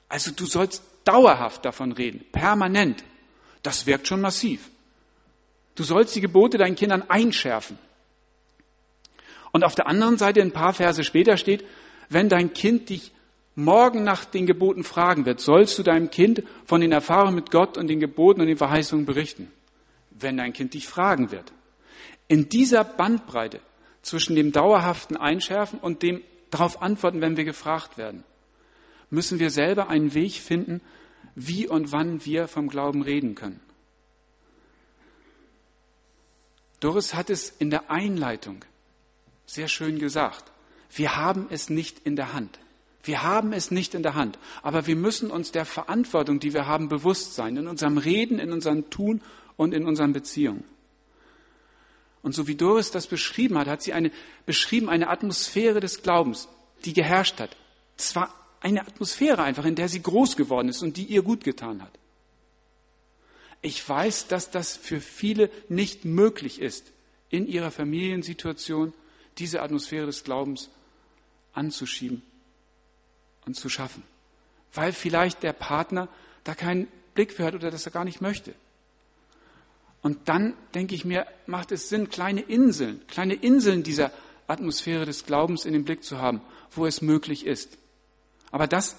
Also 0.09 0.31
du 0.31 0.45
sollst 0.45 0.83
dauerhaft 1.05 1.63
davon 1.65 1.93
reden, 1.93 2.25
permanent. 2.31 3.03
Das 3.63 3.85
wirkt 3.85 4.07
schon 4.07 4.21
massiv. 4.21 4.69
Du 5.75 5.83
sollst 5.83 6.15
die 6.15 6.21
Gebote 6.21 6.57
deinen 6.57 6.75
Kindern 6.75 7.03
einschärfen. 7.09 7.77
Und 9.51 9.63
auf 9.63 9.75
der 9.75 9.87
anderen 9.87 10.17
Seite, 10.17 10.41
ein 10.41 10.51
paar 10.51 10.73
Verse 10.73 11.03
später 11.03 11.37
steht, 11.37 11.63
wenn 12.09 12.29
dein 12.29 12.53
Kind 12.53 12.89
dich 12.89 13.11
morgen 13.57 14.03
nach 14.03 14.23
den 14.23 14.45
Geboten 14.45 14.85
fragen 14.85 15.25
wird, 15.25 15.41
sollst 15.41 15.77
du 15.77 15.83
deinem 15.83 16.09
Kind 16.09 16.43
von 16.65 16.79
den 16.79 16.93
Erfahrungen 16.93 17.35
mit 17.35 17.51
Gott 17.51 17.77
und 17.77 17.87
den 17.87 17.99
Geboten 17.99 18.39
und 18.39 18.47
den 18.47 18.57
Verheißungen 18.57 19.05
berichten 19.05 19.51
wenn 20.21 20.37
dein 20.37 20.53
Kind 20.53 20.73
dich 20.73 20.87
fragen 20.87 21.31
wird. 21.31 21.51
In 22.27 22.49
dieser 22.49 22.83
Bandbreite 22.83 23.61
zwischen 24.01 24.35
dem 24.35 24.51
dauerhaften 24.51 25.17
Einschärfen 25.17 25.79
und 25.79 26.01
dem 26.03 26.21
darauf 26.49 26.81
antworten, 26.81 27.21
wenn 27.21 27.37
wir 27.37 27.43
gefragt 27.43 27.97
werden, 27.97 28.23
müssen 29.09 29.39
wir 29.39 29.49
selber 29.49 29.89
einen 29.89 30.13
Weg 30.13 30.33
finden, 30.33 30.81
wie 31.35 31.67
und 31.67 31.91
wann 31.91 32.25
wir 32.25 32.47
vom 32.47 32.67
Glauben 32.67 33.01
reden 33.01 33.35
können. 33.35 33.59
Doris 36.79 37.13
hat 37.13 37.29
es 37.29 37.49
in 37.49 37.69
der 37.69 37.89
Einleitung 37.89 38.63
sehr 39.45 39.67
schön 39.67 39.99
gesagt. 39.99 40.51
Wir 40.91 41.15
haben 41.15 41.47
es 41.49 41.69
nicht 41.69 41.99
in 41.99 42.15
der 42.15 42.33
Hand. 42.33 42.59
Wir 43.07 43.23
haben 43.23 43.53
es 43.53 43.71
nicht 43.71 43.93
in 43.93 44.03
der 44.03 44.15
Hand. 44.15 44.37
Aber 44.61 44.85
wir 44.85 44.97
müssen 44.97 45.31
uns 45.31 45.51
der 45.51 45.65
Verantwortung, 45.65 46.39
die 46.39 46.53
wir 46.53 46.67
haben, 46.67 46.89
bewusst 46.89 47.35
sein. 47.35 47.55
In 47.55 47.67
unserem 47.67 47.97
Reden, 47.97 48.37
in 48.37 48.51
unserem 48.51 48.89
Tun 48.89 49.21
und 49.55 49.73
in 49.73 49.85
unseren 49.85 50.11
Beziehungen. 50.11 50.65
Und 52.21 52.33
so 52.33 52.47
wie 52.47 52.55
Doris 52.55 52.91
das 52.91 53.07
beschrieben 53.07 53.57
hat, 53.57 53.67
hat 53.67 53.81
sie 53.81 53.93
eine, 53.93 54.11
beschrieben 54.45 54.89
eine 54.89 55.07
Atmosphäre 55.07 55.79
des 55.79 56.03
Glaubens, 56.03 56.49
die 56.83 56.91
geherrscht 56.91 57.39
hat. 57.39 57.55
Zwar 57.95 58.33
eine 58.59 58.81
Atmosphäre 58.81 59.41
einfach, 59.43 59.63
in 59.63 59.75
der 59.75 59.87
sie 59.87 60.01
groß 60.01 60.35
geworden 60.35 60.67
ist 60.67 60.83
und 60.83 60.97
die 60.97 61.05
ihr 61.05 61.21
gut 61.21 61.45
getan 61.45 61.81
hat. 61.81 61.97
Ich 63.61 63.87
weiß, 63.87 64.27
dass 64.27 64.51
das 64.51 64.75
für 64.75 64.99
viele 64.99 65.49
nicht 65.69 66.03
möglich 66.03 66.59
ist, 66.59 66.91
in 67.29 67.47
ihrer 67.47 67.71
Familiensituation 67.71 68.93
diese 69.37 69.61
Atmosphäre 69.61 70.07
des 70.07 70.23
Glaubens 70.23 70.69
anzuschieben 71.53 72.21
und 73.47 73.55
zu 73.55 73.69
schaffen. 73.69 74.03
Weil 74.73 74.93
vielleicht 74.93 75.41
der 75.41 75.53
Partner 75.53 76.07
da 76.43 76.53
keinen 76.53 76.87
Blick 77.15 77.33
für 77.33 77.45
hat 77.45 77.55
oder 77.55 77.71
das 77.71 77.85
er 77.85 77.91
gar 77.91 78.05
nicht 78.05 78.21
möchte. 78.21 78.53
Und 80.03 80.29
dann 80.29 80.53
denke 80.75 80.93
ich 80.93 81.03
mir, 81.03 81.25
macht 81.47 81.71
es 81.71 81.89
Sinn, 81.89 82.09
kleine 82.09 82.41
Inseln, 82.41 83.01
kleine 83.07 83.33
Inseln 83.33 83.81
dieser 83.81 84.11
Atmosphäre 84.45 85.05
des 85.05 85.25
Glaubens 85.25 85.65
in 85.65 85.73
den 85.73 85.83
Blick 85.83 86.03
zu 86.03 86.19
haben, 86.19 86.41
wo 86.71 86.85
es 86.85 87.01
möglich 87.01 87.45
ist. 87.45 87.77
Aber 88.51 88.67
das 88.67 88.95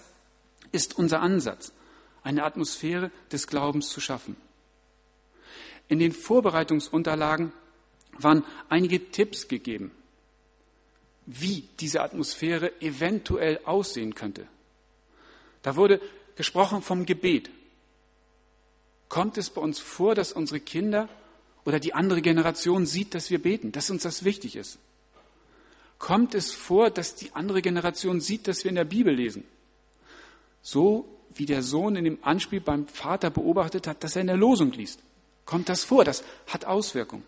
ist 0.72 0.98
unser 0.98 1.20
Ansatz, 1.20 1.72
eine 2.22 2.44
Atmosphäre 2.44 3.10
des 3.30 3.46
Glaubens 3.46 3.88
zu 3.88 4.00
schaffen. 4.00 4.36
In 5.86 5.98
den 5.98 6.12
Vorbereitungsunterlagen 6.12 7.52
waren 8.18 8.44
einige 8.68 9.10
Tipps 9.10 9.48
gegeben, 9.48 9.90
wie 11.30 11.68
diese 11.78 12.00
Atmosphäre 12.00 12.80
eventuell 12.80 13.60
aussehen 13.64 14.14
könnte. 14.14 14.46
Da 15.60 15.76
wurde 15.76 16.00
gesprochen 16.36 16.80
vom 16.80 17.04
Gebet, 17.04 17.50
kommt 19.10 19.36
es 19.36 19.50
bei 19.50 19.60
uns 19.60 19.78
vor, 19.78 20.14
dass 20.14 20.32
unsere 20.32 20.58
Kinder 20.58 21.08
oder 21.66 21.80
die 21.80 21.92
andere 21.92 22.22
Generation 22.22 22.86
sieht, 22.86 23.14
dass 23.14 23.30
wir 23.30 23.42
beten, 23.42 23.72
dass 23.72 23.90
uns 23.90 24.04
das 24.04 24.24
wichtig 24.24 24.56
ist? 24.56 24.78
Kommt 25.98 26.34
es 26.34 26.54
vor, 26.54 26.88
dass 26.88 27.14
die 27.14 27.34
andere 27.34 27.60
Generation 27.60 28.22
sieht, 28.22 28.48
dass 28.48 28.64
wir 28.64 28.70
in 28.70 28.76
der 28.76 28.84
Bibel 28.84 29.14
lesen? 29.14 29.44
So 30.62 31.06
wie 31.34 31.44
der 31.44 31.62
Sohn 31.62 31.96
in 31.96 32.04
dem 32.04 32.18
Anspiel 32.22 32.60
beim 32.60 32.86
Vater 32.86 33.28
beobachtet 33.28 33.86
hat, 33.86 34.02
dass 34.02 34.16
er 34.16 34.22
in 34.22 34.28
der 34.28 34.36
Losung 34.36 34.72
liest. 34.72 35.00
Kommt 35.44 35.68
das 35.68 35.84
vor? 35.84 36.04
Das 36.04 36.24
hat 36.46 36.64
Auswirkungen. 36.64 37.24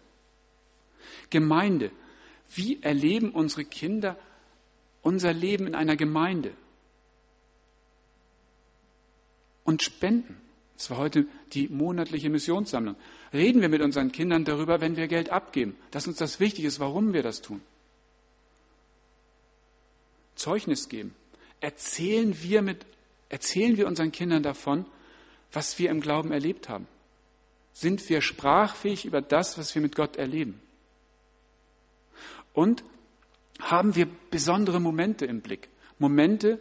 Gemeinde. 1.29 1.91
Wie 2.55 2.83
erleben 2.83 3.31
unsere 3.31 3.65
Kinder 3.65 4.17
unser 5.03 5.33
Leben 5.33 5.67
in 5.67 5.75
einer 5.75 5.97
Gemeinde? 5.97 6.53
Und 9.65 9.83
Spenden. 9.83 10.37
Das 10.77 10.91
war 10.91 10.97
heute 10.97 11.27
die 11.53 11.69
monatliche 11.69 12.31
Missionssammlung. 12.31 12.97
Reden 13.33 13.61
wir 13.61 13.69
mit 13.69 13.83
unseren 13.83 14.13
Kindern 14.13 14.45
darüber, 14.45 14.81
wenn 14.81 14.97
wir 14.97 15.09
Geld 15.09 15.31
abgeben, 15.31 15.77
dass 15.91 16.07
uns 16.07 16.17
das 16.17 16.41
wichtig 16.41 16.65
ist, 16.65 16.81
warum 16.81 17.13
wir 17.13 17.23
das 17.23 17.43
tun. 17.43 17.61
Zeugnis 20.35 20.89
geben. 20.89 21.15
Erzählen 21.61 22.43
wir, 22.43 22.63
mit, 22.63 22.87
erzählen 23.29 23.77
wir 23.77 23.87
unseren 23.87 24.11
Kindern 24.11 24.43
davon, 24.43 24.87
was 25.53 25.79
wir 25.79 25.91
im 25.91 26.01
Glauben 26.01 26.33
erlebt 26.33 26.69
haben. 26.69 26.89
Sind 27.73 28.09
wir 28.09 28.23
sprachfähig 28.23 29.05
über 29.05 29.21
das, 29.21 29.59
was 29.59 29.75
wir 29.75 29.83
mit 29.83 29.95
Gott 29.95 30.17
erleben? 30.17 30.61
Und 32.53 32.85
haben 33.61 33.95
wir 33.95 34.07
besondere 34.31 34.81
Momente 34.81 35.27
im 35.27 35.41
Blick? 35.41 35.69
Momente, 35.99 36.59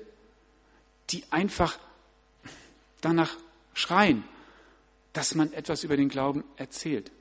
die 1.10 1.24
einfach 1.31 1.79
danach 3.01 3.36
schreien, 3.74 4.24
dass 5.13 5.36
man 5.36 5.53
etwas 5.53 5.84
über 5.84 5.98
den 5.98 6.10
Glauben 6.10 6.43
erzählt. 6.58 7.12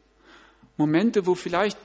Momente, 0.76 1.26
wo 1.26 1.34
vielleicht 1.34 1.78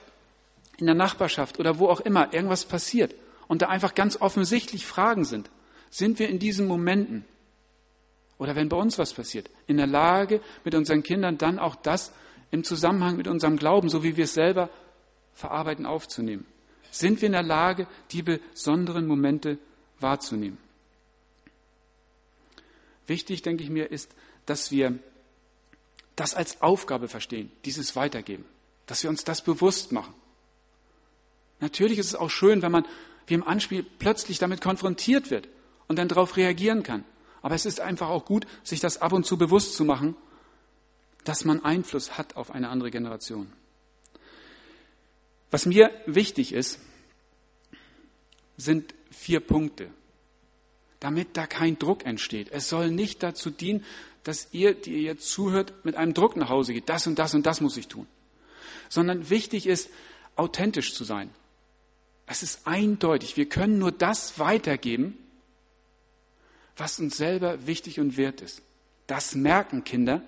in 0.77 0.85
der 0.85 0.95
Nachbarschaft 0.95 1.59
oder 1.59 1.79
wo 1.79 1.87
auch 1.87 2.01
immer 2.01 2.33
irgendwas 2.33 2.65
passiert 2.65 3.15
und 3.47 3.61
da 3.61 3.67
einfach 3.67 3.95
ganz 3.95 4.19
offensichtlich 4.19 4.85
Fragen 4.85 5.23
sind. 5.23 5.49
Sind 5.89 6.19
wir 6.19 6.29
in 6.29 6.39
diesen 6.39 6.67
Momenten 6.67 7.25
oder 8.37 8.55
wenn 8.55 8.69
bei 8.69 8.77
uns 8.77 8.97
was 8.97 9.13
passiert, 9.13 9.49
in 9.67 9.77
der 9.77 9.87
Lage, 9.87 10.41
mit 10.63 10.75
unseren 10.75 11.03
Kindern 11.03 11.37
dann 11.37 11.59
auch 11.59 11.75
das 11.75 12.11
im 12.51 12.63
Zusammenhang 12.63 13.15
mit 13.15 13.27
unserem 13.27 13.57
Glauben, 13.57 13.89
so 13.89 14.03
wie 14.03 14.17
wir 14.17 14.25
es 14.25 14.33
selber 14.33 14.69
verarbeiten, 15.33 15.85
aufzunehmen? 15.85 16.45
Sind 16.93 17.21
wir 17.21 17.25
in 17.25 17.31
der 17.31 17.41
Lage, 17.41 17.87
die 18.11 18.21
besonderen 18.21 19.07
Momente 19.07 19.57
wahrzunehmen? 19.99 20.59
Wichtig, 23.07 23.41
denke 23.41 23.63
ich 23.63 23.71
mir, 23.71 23.89
ist, 23.89 24.13
dass 24.45 24.69
wir 24.69 24.99
das 26.15 26.35
als 26.35 26.61
Aufgabe 26.61 27.07
verstehen, 27.07 27.51
dieses 27.65 27.95
Weitergeben, 27.95 28.45
dass 28.85 29.01
wir 29.01 29.09
uns 29.09 29.23
das 29.23 29.43
bewusst 29.43 29.91
machen. 29.91 30.13
Natürlich 31.59 31.97
ist 31.97 32.09
es 32.09 32.15
auch 32.15 32.29
schön, 32.29 32.61
wenn 32.61 32.71
man 32.71 32.85
wie 33.25 33.33
im 33.33 33.43
Anspiel 33.43 33.83
plötzlich 33.97 34.37
damit 34.37 34.61
konfrontiert 34.61 35.31
wird 35.31 35.49
und 35.87 35.97
dann 35.97 36.09
darauf 36.09 36.37
reagieren 36.37 36.83
kann. 36.83 37.03
Aber 37.41 37.55
es 37.55 37.65
ist 37.65 37.79
einfach 37.79 38.09
auch 38.09 38.25
gut, 38.25 38.45
sich 38.63 38.81
das 38.81 39.01
ab 39.01 39.13
und 39.13 39.25
zu 39.25 39.39
bewusst 39.39 39.73
zu 39.73 39.83
machen, 39.83 40.15
dass 41.23 41.43
man 41.43 41.65
Einfluss 41.65 42.19
hat 42.19 42.35
auf 42.35 42.51
eine 42.51 42.69
andere 42.69 42.91
Generation. 42.91 43.51
Was 45.53 45.67
mir 45.67 45.91
wichtig 46.07 46.51
ist, 46.51 46.79
sind 48.57 48.95
vier 49.11 49.39
Punkte, 49.39 49.87
damit 50.99 51.37
da 51.37 51.45
kein 51.45 51.77
Druck 51.77 52.07
entsteht. 52.07 52.47
Es 52.51 52.69
soll 52.69 52.89
nicht 52.89 53.21
dazu 53.21 53.51
dienen, 53.51 53.85
dass 54.23 54.47
ihr, 54.51 54.73
die 54.73 54.93
ihr 54.93 55.01
jetzt 55.03 55.29
zuhört, 55.29 55.85
mit 55.85 55.95
einem 55.95 56.15
Druck 56.15 56.37
nach 56.37 56.49
Hause 56.49 56.73
geht. 56.73 56.89
Das 56.89 57.05
und 57.05 57.19
das 57.19 57.35
und 57.35 57.45
das 57.45 57.61
muss 57.61 57.77
ich 57.77 57.87
tun. 57.87 58.07
Sondern 58.89 59.29
wichtig 59.29 59.67
ist, 59.67 59.91
authentisch 60.35 60.95
zu 60.95 61.03
sein. 61.03 61.29
Es 62.25 62.41
ist 62.41 62.65
eindeutig. 62.65 63.37
Wir 63.37 63.47
können 63.47 63.77
nur 63.77 63.91
das 63.91 64.39
weitergeben, 64.39 65.15
was 66.77 66.99
uns 66.99 67.15
selber 67.15 67.67
wichtig 67.67 67.99
und 67.99 68.17
wert 68.17 68.41
ist. 68.41 68.63
Das 69.05 69.35
merken 69.35 69.83
Kinder, 69.83 70.23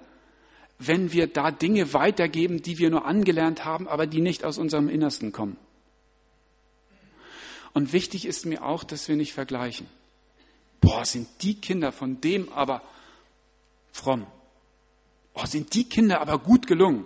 wenn 0.78 1.12
wir 1.12 1.28
da 1.28 1.52
Dinge 1.52 1.94
weitergeben, 1.94 2.62
die 2.62 2.78
wir 2.78 2.90
nur 2.90 3.06
angelernt 3.06 3.64
haben, 3.64 3.88
aber 3.88 4.08
die 4.08 4.22
nicht 4.22 4.44
aus 4.44 4.58
unserem 4.58 4.90
Innersten 4.90 5.32
kommen. 5.32 5.58
Und 7.74 7.94
wichtig 7.94 8.26
ist 8.26 8.46
mir 8.46 8.64
auch, 8.64 8.84
dass 8.84 9.08
wir 9.08 9.16
nicht 9.16 9.34
vergleichen. 9.34 9.88
Boah, 10.82 11.06
sind 11.06 11.28
die 11.42 11.60
Kinder 11.60 11.92
von 11.92 12.22
dem 12.22 12.52
aber 12.52 12.82
fromm. 13.92 14.28
Oh, 15.34 15.46
sind 15.46 15.74
die 15.74 15.88
Kinder 15.90 16.22
aber 16.22 16.40
gut 16.40 16.68
gelungen. 16.68 17.06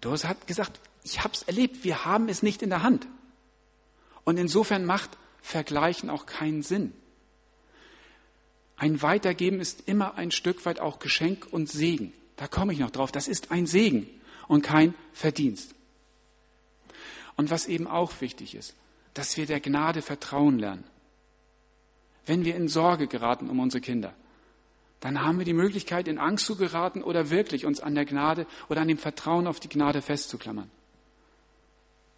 Doris 0.00 0.24
hat 0.24 0.46
gesagt, 0.46 0.80
ich 1.04 1.22
habe 1.22 1.34
es 1.34 1.42
erlebt, 1.42 1.84
wir 1.84 2.04
haben 2.04 2.28
es 2.28 2.42
nicht 2.42 2.62
in 2.62 2.70
der 2.70 2.82
Hand. 2.82 3.06
Und 4.24 4.38
insofern 4.38 4.84
macht 4.84 5.10
Vergleichen 5.40 6.10
auch 6.10 6.26
keinen 6.26 6.62
Sinn. 6.62 6.92
Ein 8.78 9.02
Weitergeben 9.02 9.60
ist 9.60 9.88
immer 9.88 10.14
ein 10.14 10.30
Stück 10.30 10.64
weit 10.64 10.78
auch 10.78 11.00
Geschenk 11.00 11.46
und 11.50 11.68
Segen. 11.68 12.12
Da 12.36 12.46
komme 12.46 12.72
ich 12.72 12.78
noch 12.78 12.90
drauf. 12.90 13.10
Das 13.10 13.26
ist 13.26 13.50
ein 13.50 13.66
Segen 13.66 14.08
und 14.46 14.62
kein 14.62 14.94
Verdienst. 15.12 15.74
Und 17.36 17.50
was 17.50 17.66
eben 17.66 17.88
auch 17.88 18.20
wichtig 18.20 18.54
ist, 18.54 18.74
dass 19.14 19.36
wir 19.36 19.46
der 19.46 19.60
Gnade 19.60 20.00
vertrauen 20.00 20.58
lernen. 20.58 20.84
Wenn 22.24 22.44
wir 22.44 22.54
in 22.54 22.68
Sorge 22.68 23.08
geraten 23.08 23.50
um 23.50 23.58
unsere 23.58 23.80
Kinder, 23.80 24.14
dann 25.00 25.22
haben 25.22 25.38
wir 25.38 25.44
die 25.44 25.54
Möglichkeit, 25.54 26.06
in 26.08 26.18
Angst 26.18 26.46
zu 26.46 26.56
geraten 26.56 27.02
oder 27.02 27.30
wirklich 27.30 27.64
uns 27.66 27.80
an 27.80 27.94
der 27.94 28.04
Gnade 28.04 28.46
oder 28.68 28.80
an 28.80 28.88
dem 28.88 28.98
Vertrauen 28.98 29.46
auf 29.46 29.60
die 29.60 29.68
Gnade 29.68 30.02
festzuklammern. 30.02 30.70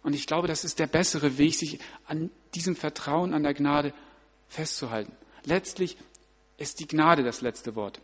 Und 0.03 0.13
ich 0.13 0.27
glaube, 0.27 0.47
das 0.47 0.63
ist 0.63 0.79
der 0.79 0.87
bessere 0.87 1.37
Weg, 1.37 1.55
sich 1.55 1.79
an 2.05 2.31
diesem 2.55 2.75
Vertrauen 2.75 3.33
an 3.33 3.43
der 3.43 3.53
Gnade 3.53 3.93
festzuhalten. 4.47 5.15
Letztlich 5.45 5.97
ist 6.61 6.79
die 6.79 6.87
Gnade 6.87 7.23
das 7.23 7.41
letzte 7.41 7.75
Wort. 7.75 7.99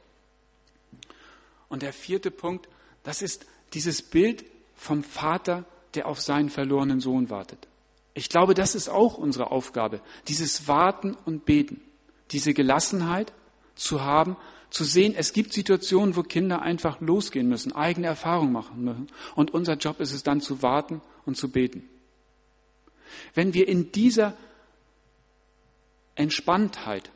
Und 1.69 1.81
der 1.81 1.93
vierte 1.93 2.31
Punkt, 2.31 2.67
das 3.03 3.21
ist 3.21 3.45
dieses 3.73 4.01
Bild 4.01 4.45
vom 4.75 5.03
Vater, 5.03 5.65
der 5.93 6.07
auf 6.07 6.21
seinen 6.21 6.49
verlorenen 6.49 6.99
Sohn 6.99 7.29
wartet. 7.29 7.67
Ich 8.13 8.29
glaube, 8.29 8.53
das 8.53 8.75
ist 8.75 8.89
auch 8.89 9.17
unsere 9.17 9.51
Aufgabe, 9.51 10.01
dieses 10.27 10.67
Warten 10.67 11.15
und 11.25 11.45
Beten, 11.45 11.81
diese 12.31 12.53
Gelassenheit 12.53 13.31
zu 13.75 14.01
haben, 14.01 14.37
zu 14.69 14.83
sehen, 14.83 15.13
es 15.15 15.33
gibt 15.33 15.53
Situationen, 15.53 16.15
wo 16.15 16.23
Kinder 16.23 16.61
einfach 16.61 16.99
losgehen 16.99 17.47
müssen, 17.47 17.73
eigene 17.73 18.07
Erfahrungen 18.07 18.51
machen 18.51 18.83
müssen. 18.83 19.07
Und 19.35 19.53
unser 19.53 19.75
Job 19.75 19.99
ist 19.99 20.13
es 20.13 20.23
dann 20.23 20.41
zu 20.41 20.61
warten 20.61 21.01
und 21.25 21.37
zu 21.37 21.49
beten. 21.49 21.87
Wenn 23.33 23.53
wir 23.53 23.67
in 23.67 23.91
dieser 23.91 24.35
Entspanntheit 26.15 27.11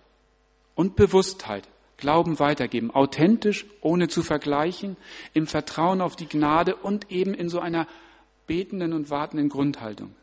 und 0.82 0.96
Bewusstheit 0.96 1.68
Glauben 1.98 2.40
weitergeben, 2.40 2.90
authentisch, 2.90 3.68
ohne 3.82 4.08
zu 4.08 4.24
vergleichen, 4.24 4.98
im 5.36 5.46
Vertrauen 5.46 6.02
auf 6.02 6.16
die 6.16 6.28
Gnade 6.28 6.76
und 6.76 7.12
eben 7.12 7.36
in 7.36 7.50
so 7.50 7.60
einer 7.60 7.88
betenden 8.48 8.94
und 8.94 9.12
wartenden 9.12 9.50
Grundhaltung. 9.50 10.16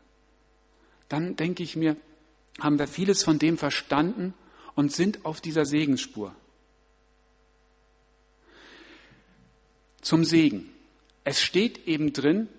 Dann 1.07 1.37
denke 1.37 1.63
ich 1.63 1.77
mir, 1.77 1.95
haben 2.59 2.77
wir 2.77 2.89
vieles 2.89 3.23
von 3.23 3.39
dem 3.39 3.57
verstanden 3.57 4.33
und 4.75 4.91
sind 4.91 5.23
auf 5.23 5.39
dieser 5.39 5.63
Segensspur. 5.63 6.35
Zum 10.01 10.25
Segen. 10.25 10.69
Es 11.23 11.39
steht 11.41 11.87
eben 11.87 12.11
drin 12.11 12.49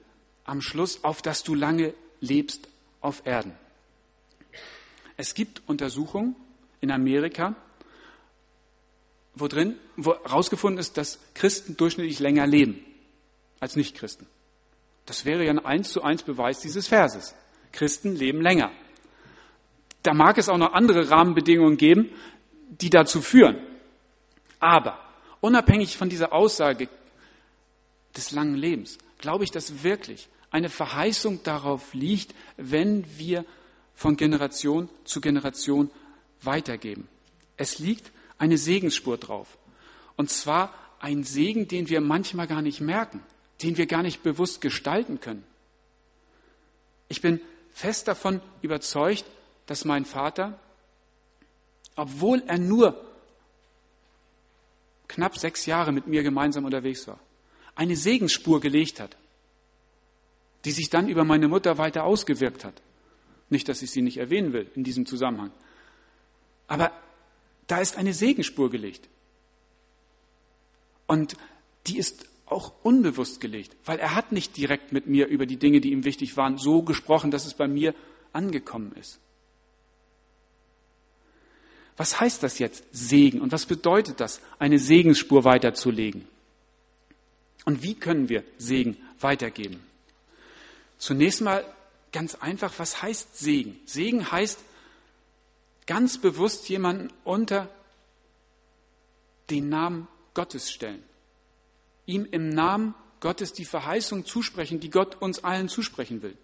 am 0.45 0.63
Schluss, 0.63 1.05
auf 1.05 1.21
dass 1.21 1.43
du 1.43 1.55
lange 1.55 1.93
lebst 2.21 2.67
auf 3.03 3.27
Erden. 3.27 3.53
Es 5.19 5.35
gibt 5.35 5.61
Untersuchungen 5.67 6.35
in 6.81 6.91
Amerika, 6.91 7.55
wo 9.35 9.49
drin 9.49 9.77
wo 9.97 10.15
herausgefunden 10.25 10.79
ist, 10.79 10.97
dass 10.97 11.19
Christen 11.35 11.77
durchschnittlich 11.77 12.19
länger 12.19 12.47
leben 12.47 12.85
als 13.61 13.77
Nichtchristen. 13.77 14.27
Das 15.07 15.25
wäre 15.25 15.45
ja 15.45 15.51
ein 15.51 15.65
eins 15.65 15.93
zu 15.93 16.03
eins 16.03 16.23
Beweis 16.23 16.61
dieses 16.61 16.89
Verses. 16.89 17.35
Christen 17.73 18.15
leben 18.15 18.41
länger. 18.41 18.71
Da 20.03 20.15
mag 20.15 20.39
es 20.39 20.49
auch 20.49 20.57
noch 20.57 20.73
andere 20.73 21.11
Rahmenbedingungen 21.11 21.77
geben, 21.77 22.11
die 22.69 22.91
dazu 22.91 23.21
führen. 23.21 23.59
Aber 24.59 24.99
unabhängig 25.41 25.97
von 25.97 26.09
dieser 26.09 26.33
Aussage 26.33 26.89
des 28.17 28.31
langen 28.31 28.55
Lebens, 28.55 28.99
glaube 29.19 29.45
ich, 29.45 29.51
dass 29.51 29.83
wirklich 29.83 30.29
eine 30.51 30.69
Verheißung 30.69 31.43
darauf 31.43 31.95
liegt, 31.95 32.35
wenn 32.57 33.05
wir 33.19 33.45
von 33.95 34.17
Generation 34.17 34.89
zu 35.05 35.21
Generation 35.21 35.91
weitergeben. 36.43 37.09
Es 37.57 37.79
liegt 37.79 38.11
eine 38.41 38.59
Segensspur 38.59 39.19
drauf. 39.19 39.59
Und 40.17 40.31
zwar 40.31 40.75
ein 40.99 41.23
Segen, 41.23 41.69
den 41.69 41.89
wir 41.89 42.01
manchmal 42.01 42.47
gar 42.47 42.63
nicht 42.63 42.81
merken, 42.81 43.23
den 43.63 43.77
wir 43.77 43.87
gar 43.87 44.03
nicht 44.03 44.23
bewusst 44.23 44.61
gestalten 44.61 45.21
können. 45.21 45.45
Ich 47.09 47.21
bin 47.21 47.41
fest 47.73 48.09
davon 48.09 48.41
überzeugt, 48.63 49.25
dass 49.67 49.85
mein 49.85 50.07
Vater, 50.07 50.59
obwohl 51.97 52.43
er 52.47 52.59
nur 52.59 53.05
knapp 55.07 55.37
sechs 55.37 55.67
Jahre 55.67 55.93
mit 55.93 56.07
mir 56.07 56.23
gemeinsam 56.23 56.65
unterwegs 56.65 57.07
war, 57.07 57.21
eine 57.75 57.95
Segensspur 57.95 58.61
gelegt 58.61 59.01
hat, 59.01 59.17
die 60.65 60.73
sich 60.73 60.89
dann 60.89 61.09
über 61.09 61.25
meine 61.25 61.49
Mutter 61.49 61.77
weiter 61.77 62.05
ausgewirkt 62.05 62.65
hat. 62.65 62.81
Nicht, 63.51 63.69
dass 63.69 63.83
ich 63.83 63.91
sie 63.91 64.03
nicht 64.03 64.17
erwähnen 64.17 64.53
will 64.55 64.71
in 64.75 64.85
diesem 64.85 65.05
Zusammenhang. 65.05 65.51
Aber 66.69 66.93
da 67.71 67.79
ist 67.79 67.97
eine 67.97 68.13
Segenspur 68.13 68.71
gelegt. 68.71 69.09
Und 71.07 71.37
die 71.87 71.99
ist 71.99 72.27
auch 72.47 72.73
unbewusst 72.83 73.41
gelegt, 73.41 73.77
weil 73.85 73.99
er 73.99 74.15
hat 74.15 74.33
nicht 74.33 74.57
direkt 74.57 74.93
mit 74.93 75.07
mir 75.07 75.29
über 75.29 75.47
die 75.47 75.57
Dinge, 75.57 75.81
die 75.81 75.93
ihm 75.93 76.05
wichtig 76.05 76.37
waren, 76.37 76.59
so 76.59 76.83
gesprochen, 76.83 77.31
dass 77.31 77.47
es 77.47 77.55
bei 77.55 77.69
mir 77.69 77.95
angekommen 78.33 78.93
ist. 78.99 79.21
Was 81.97 82.19
heißt 82.19 82.43
das 82.43 82.59
jetzt, 82.59 82.85
Segen? 82.93 83.41
Und 83.41 83.53
was 83.53 83.67
bedeutet 83.67 84.21
das, 84.21 84.41
eine 84.59 84.79
Segensspur 84.79 85.45
weiterzulegen? 85.45 86.27
Und 87.67 87.83
wie 87.83 87.95
können 87.95 88.29
wir 88.29 88.43
Segen 88.59 88.97
weitergeben? 89.21 89.81
Zunächst 90.99 91.41
mal 91.41 91.65
ganz 92.11 92.35
einfach, 92.37 92.73
was 92.79 93.03
heißt 93.03 93.39
Segen? 93.39 93.79
Segen 93.85 94.33
heißt 94.33 94.59
ganz 95.91 96.19
bewusst 96.19 96.69
jemanden 96.69 97.09
unter 97.25 97.69
den 99.51 99.69
Namen 99.69 100.07
Gottes 100.35 100.71
stellen. 100.71 101.03
Ihm 102.07 102.29
im 102.31 102.49
Namen 102.49 102.95
Gottes 103.19 103.53
die 103.55 103.65
Verheißung 103.65 104.25
zusprechen, 104.25 104.79
die 104.79 104.91
Gott 104.91 105.21
uns 105.21 105.43
allen 105.43 105.69
zusprechen 105.69 106.23
will. 106.23 106.37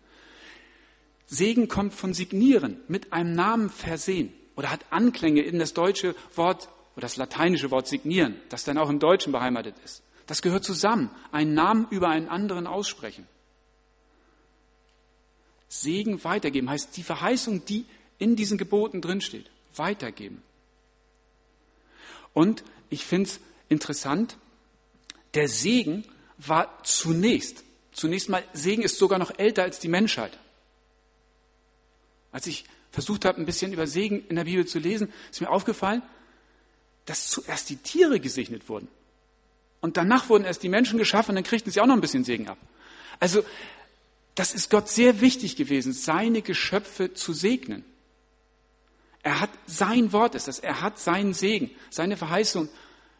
Segen 1.26 1.68
kommt 1.68 1.94
von 1.94 2.12
signieren, 2.12 2.80
mit 2.88 3.12
einem 3.12 3.34
Namen 3.34 3.70
versehen 3.70 4.32
oder 4.56 4.72
hat 4.72 4.84
Anklänge 4.90 5.42
in 5.42 5.60
das 5.60 5.74
deutsche 5.74 6.16
Wort 6.34 6.68
oder 6.96 7.02
das 7.02 7.16
lateinische 7.16 7.70
Wort 7.70 7.86
signieren, 7.86 8.34
das 8.48 8.64
dann 8.64 8.78
auch 8.78 8.90
im 8.90 8.98
Deutschen 8.98 9.30
beheimatet 9.30 9.76
ist. 9.84 10.02
Das 10.26 10.42
gehört 10.42 10.64
zusammen, 10.64 11.08
einen 11.30 11.54
Namen 11.54 11.86
über 11.90 12.08
einen 12.08 12.28
anderen 12.28 12.66
aussprechen. 12.66 13.28
Segen 15.68 16.24
weitergeben 16.24 16.68
heißt 16.68 16.96
die 16.96 17.04
Verheißung, 17.04 17.64
die 17.64 17.84
in 18.18 18.36
diesen 18.36 18.58
Geboten 18.58 19.00
drinsteht, 19.00 19.50
weitergeben. 19.74 20.42
Und 22.32 22.64
ich 22.90 23.04
finde 23.04 23.30
es 23.30 23.40
interessant, 23.68 24.36
der 25.34 25.48
Segen 25.48 26.04
war 26.38 26.82
zunächst, 26.84 27.64
zunächst 27.92 28.28
mal, 28.28 28.44
Segen 28.52 28.82
ist 28.82 28.98
sogar 28.98 29.18
noch 29.18 29.38
älter 29.38 29.62
als 29.62 29.78
die 29.78 29.88
Menschheit. 29.88 30.38
Als 32.32 32.46
ich 32.46 32.64
versucht 32.90 33.24
habe, 33.24 33.40
ein 33.40 33.46
bisschen 33.46 33.72
über 33.72 33.86
Segen 33.86 34.26
in 34.28 34.36
der 34.36 34.44
Bibel 34.44 34.66
zu 34.66 34.78
lesen, 34.78 35.12
ist 35.30 35.40
mir 35.40 35.50
aufgefallen, 35.50 36.02
dass 37.06 37.28
zuerst 37.28 37.70
die 37.70 37.76
Tiere 37.76 38.20
gesegnet 38.20 38.68
wurden. 38.68 38.88
Und 39.80 39.96
danach 39.96 40.28
wurden 40.28 40.44
erst 40.44 40.62
die 40.62 40.68
Menschen 40.68 40.98
geschaffen, 40.98 41.30
und 41.30 41.36
dann 41.36 41.44
kriegten 41.44 41.70
sie 41.70 41.80
auch 41.80 41.86
noch 41.86 41.94
ein 41.94 42.00
bisschen 42.00 42.24
Segen 42.24 42.48
ab. 42.48 42.58
Also, 43.20 43.44
das 44.34 44.54
ist 44.54 44.70
Gott 44.70 44.88
sehr 44.88 45.20
wichtig 45.20 45.56
gewesen, 45.56 45.92
seine 45.92 46.42
Geschöpfe 46.42 47.14
zu 47.14 47.32
segnen. 47.32 47.84
Er 49.26 49.40
hat 49.40 49.50
sein 49.66 50.12
Wort 50.12 50.36
ist 50.36 50.46
das. 50.46 50.60
Er 50.60 50.82
hat 50.82 51.00
seinen 51.00 51.34
Segen, 51.34 51.72
seine 51.90 52.16
Verheißung 52.16 52.68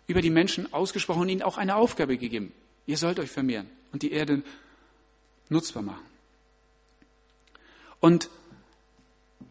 über 0.07 0.23
die 0.23 0.31
Menschen 0.31 0.73
ausgesprochen 0.73 1.23
und 1.23 1.29
ihnen 1.31 1.43
auch 1.43 1.59
eine 1.59 1.75
Aufgabe 1.75 2.17
gegeben. 2.17 2.53
Ihr 2.87 2.97
sollt 2.97 3.19
euch 3.19 3.33
vermehren 3.33 3.69
und 3.91 4.03
die 4.03 4.13
Erde 4.13 4.45
nutzbar 5.49 5.83
machen. 5.83 6.05
Und 7.99 8.31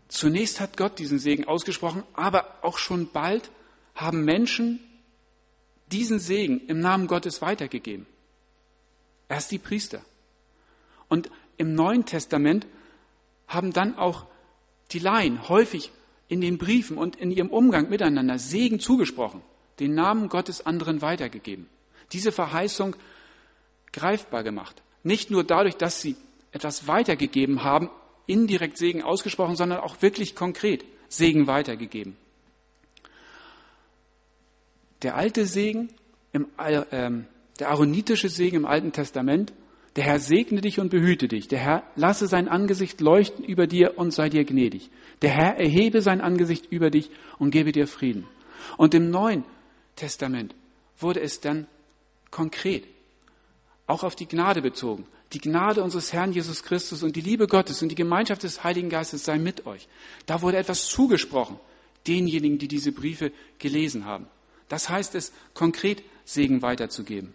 zunächst 0.08 0.62
hat 0.62 0.78
Gott 0.78 0.98
diesen 0.98 1.20
Segen 1.20 1.44
ausgesprochen, 1.44 2.04
aber 2.14 2.64
auch 2.64 2.78
schon 2.78 3.12
bald 3.12 3.52
haben 3.94 4.24
Menschen 4.24 4.80
diesen 5.92 6.20
Segen 6.20 6.66
im 6.68 6.80
Namen 6.80 7.08
Gottes 7.08 7.42
weitergegeben. 7.42 8.06
Erst 9.28 9.52
die 9.52 9.60
Priester. 9.60 10.06
Und 11.10 11.30
im 11.58 11.76
Neuen 11.76 12.06
Testament 12.06 12.66
haben 13.46 13.74
dann 13.74 13.98
auch 13.98 14.26
die 14.94 15.00
Laien 15.00 15.50
häufig 15.50 15.92
in 16.28 16.42
den 16.42 16.58
Briefen 16.58 16.98
und 16.98 17.16
in 17.16 17.32
ihrem 17.32 17.50
Umgang 17.50 17.90
miteinander 17.90 18.40
Segen 18.40 18.80
zugesprochen, 18.80 19.42
den 19.80 19.94
Namen 19.94 20.30
Gottes 20.30 20.66
anderen 20.66 21.02
weitergegeben. 21.02 21.68
Diese 22.12 22.32
Verheißung 22.32 22.96
greifbar 23.92 24.44
gemacht. 24.44 24.82
Nicht 25.04 25.32
nur 25.32 25.44
dadurch, 25.44 25.76
dass 25.76 26.02
sie 26.02 26.16
etwas 26.52 26.88
weitergegeben 26.88 27.64
haben, 27.64 27.90
indirekt 28.28 28.78
Segen 28.78 29.04
ausgesprochen, 29.04 29.56
sondern 29.56 29.80
auch 29.80 30.02
wirklich 30.02 30.36
konkret 30.36 30.84
Segen 31.10 31.48
weitergegeben. 31.48 32.18
Der 35.02 35.16
alte 35.16 35.46
Segen, 35.46 35.90
im, 36.32 36.48
äh, 36.58 37.12
der 37.60 37.70
aaronitische 37.70 38.30
Segen 38.30 38.58
im 38.58 38.66
Alten 38.66 38.92
Testament, 38.92 39.54
der 39.96 40.04
Herr 40.04 40.20
segne 40.20 40.62
dich 40.62 40.80
und 40.80 40.90
behüte 40.90 41.28
dich. 41.28 41.48
Der 41.48 41.60
Herr 41.60 41.84
lasse 41.96 42.28
sein 42.28 42.50
Angesicht 42.50 43.00
leuchten 43.00 43.46
über 43.46 43.66
dir 43.66 43.98
und 43.98 44.12
sei 44.12 44.30
dir 44.30 44.44
gnädig. 44.44 44.90
Der 45.22 45.30
Herr 45.30 45.58
erhebe 45.58 46.02
sein 46.02 46.20
Angesicht 46.22 46.66
über 46.70 46.90
dich 46.90 47.10
und 47.40 47.52
gebe 47.52 47.72
dir 47.72 47.88
Frieden. 47.88 48.28
Und 48.78 48.94
im 48.94 49.10
Neuen 49.10 49.46
Testament 49.96 50.54
wurde 51.00 51.22
es 51.22 51.40
dann 51.40 51.68
konkret, 52.30 52.86
auch 53.88 54.04
auf 54.04 54.16
die 54.16 54.28
Gnade 54.28 54.62
bezogen. 54.62 55.06
Die 55.32 55.40
Gnade 55.40 55.82
unseres 55.82 56.12
Herrn 56.12 56.34
Jesus 56.34 56.64
Christus 56.64 57.02
und 57.02 57.16
die 57.16 57.22
Liebe 57.22 57.48
Gottes 57.48 57.82
und 57.82 57.90
die 57.90 57.96
Gemeinschaft 57.96 58.44
des 58.44 58.64
Heiligen 58.64 58.90
Geistes 58.90 59.24
sei 59.24 59.38
mit 59.38 59.66
euch. 59.66 59.88
Da 60.26 60.42
wurde 60.42 60.58
etwas 60.58 60.88
zugesprochen 60.88 61.58
denjenigen, 62.08 62.58
die 62.58 62.68
diese 62.68 62.92
Briefe 62.92 63.32
gelesen 63.60 64.06
haben. 64.06 64.28
Das 64.68 64.90
heißt 64.90 65.16
es, 65.16 65.32
konkret 65.54 66.04
Segen 66.26 66.62
weiterzugeben. 66.62 67.34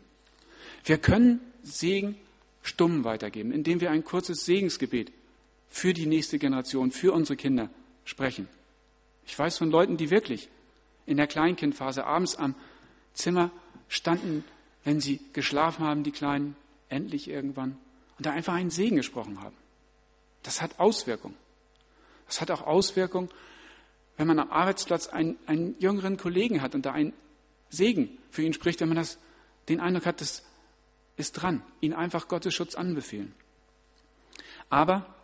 Wir 0.85 0.99
können 0.99 1.41
Segen 1.63 2.17
stumm 2.63 3.05
weitergeben, 3.05 3.53
indem 3.53 3.81
wir 3.81 3.91
ein 3.91 4.05
kurzes 4.05 4.45
Segensgebet 4.45 5.13
für 5.69 5.95
die 5.95 6.07
nächste 6.07 6.39
Generation, 6.39 6.91
für 6.91 7.13
unsere 7.13 7.37
Kinder 7.37 7.71
sprechen. 8.05 8.49
Ich 9.27 9.39
weiß 9.39 9.59
von 9.59 9.71
Leuten, 9.71 9.97
die 9.97 10.11
wirklich 10.11 10.49
in 11.07 11.17
der 11.17 11.27
Kleinkindphase 11.27 12.05
abends 12.05 12.37
am 12.37 12.55
Zimmer 13.15 13.51
standen, 13.89 14.45
wenn 14.85 15.01
sie 15.01 15.21
geschlafen 15.33 15.85
haben, 15.85 16.03
die 16.03 16.13
Kleinen, 16.13 16.57
endlich 16.89 17.29
irgendwann, 17.29 17.77
und 18.19 18.27
da 18.27 18.33
einfach 18.33 18.55
einen 18.55 18.71
Segen 18.71 18.97
gesprochen 18.97 19.41
haben. 19.41 19.57
Das 20.43 20.61
hat 20.61 20.79
Auswirkungen. 20.79 21.37
Das 22.27 22.41
hat 22.41 22.51
auch 22.51 22.67
Auswirkungen, 22.67 23.29
wenn 24.17 24.27
man 24.27 24.39
am 24.39 24.51
Arbeitsplatz 24.51 25.09
einen, 25.09 25.37
einen 25.47 25.77
jüngeren 25.79 26.17
Kollegen 26.17 26.63
hat 26.63 26.75
und 26.75 26.85
da 26.87 26.93
einen 26.93 27.13
Segen 27.71 28.19
für 28.31 28.43
ihn 28.43 28.53
spricht, 28.53 28.81
wenn 28.81 28.89
man 28.89 28.97
das, 28.97 29.19
den 29.69 29.81
Eindruck 29.81 30.07
hat, 30.07 30.21
das 30.21 30.45
ist 31.21 31.33
dran, 31.33 31.63
ihn 31.81 31.93
einfach 31.93 32.27
Gottes 32.27 32.55
Schutz 32.55 32.75
anbefehlen. 32.75 33.35
Aber 34.69 35.15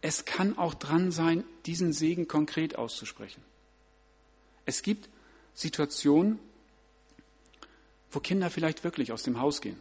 es 0.00 0.24
kann 0.24 0.56
auch 0.56 0.74
dran 0.74 1.10
sein, 1.10 1.44
diesen 1.66 1.92
Segen 1.92 2.28
konkret 2.28 2.76
auszusprechen. 2.76 3.42
Es 4.64 4.82
gibt 4.82 5.08
Situationen, 5.54 6.38
wo 8.10 8.20
Kinder 8.20 8.50
vielleicht 8.50 8.84
wirklich 8.84 9.12
aus 9.12 9.22
dem 9.22 9.40
Haus 9.40 9.60
gehen. 9.60 9.80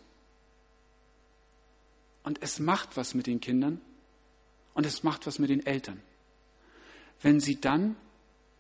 Und 2.23 2.41
es 2.41 2.59
macht 2.59 2.97
was 2.97 3.13
mit 3.13 3.27
den 3.27 3.41
Kindern 3.41 3.81
und 4.73 4.85
es 4.85 5.03
macht 5.03 5.27
was 5.27 5.39
mit 5.39 5.49
den 5.49 5.65
Eltern. 5.65 6.01
Wenn 7.21 7.39
sie 7.39 7.59
dann 7.59 7.95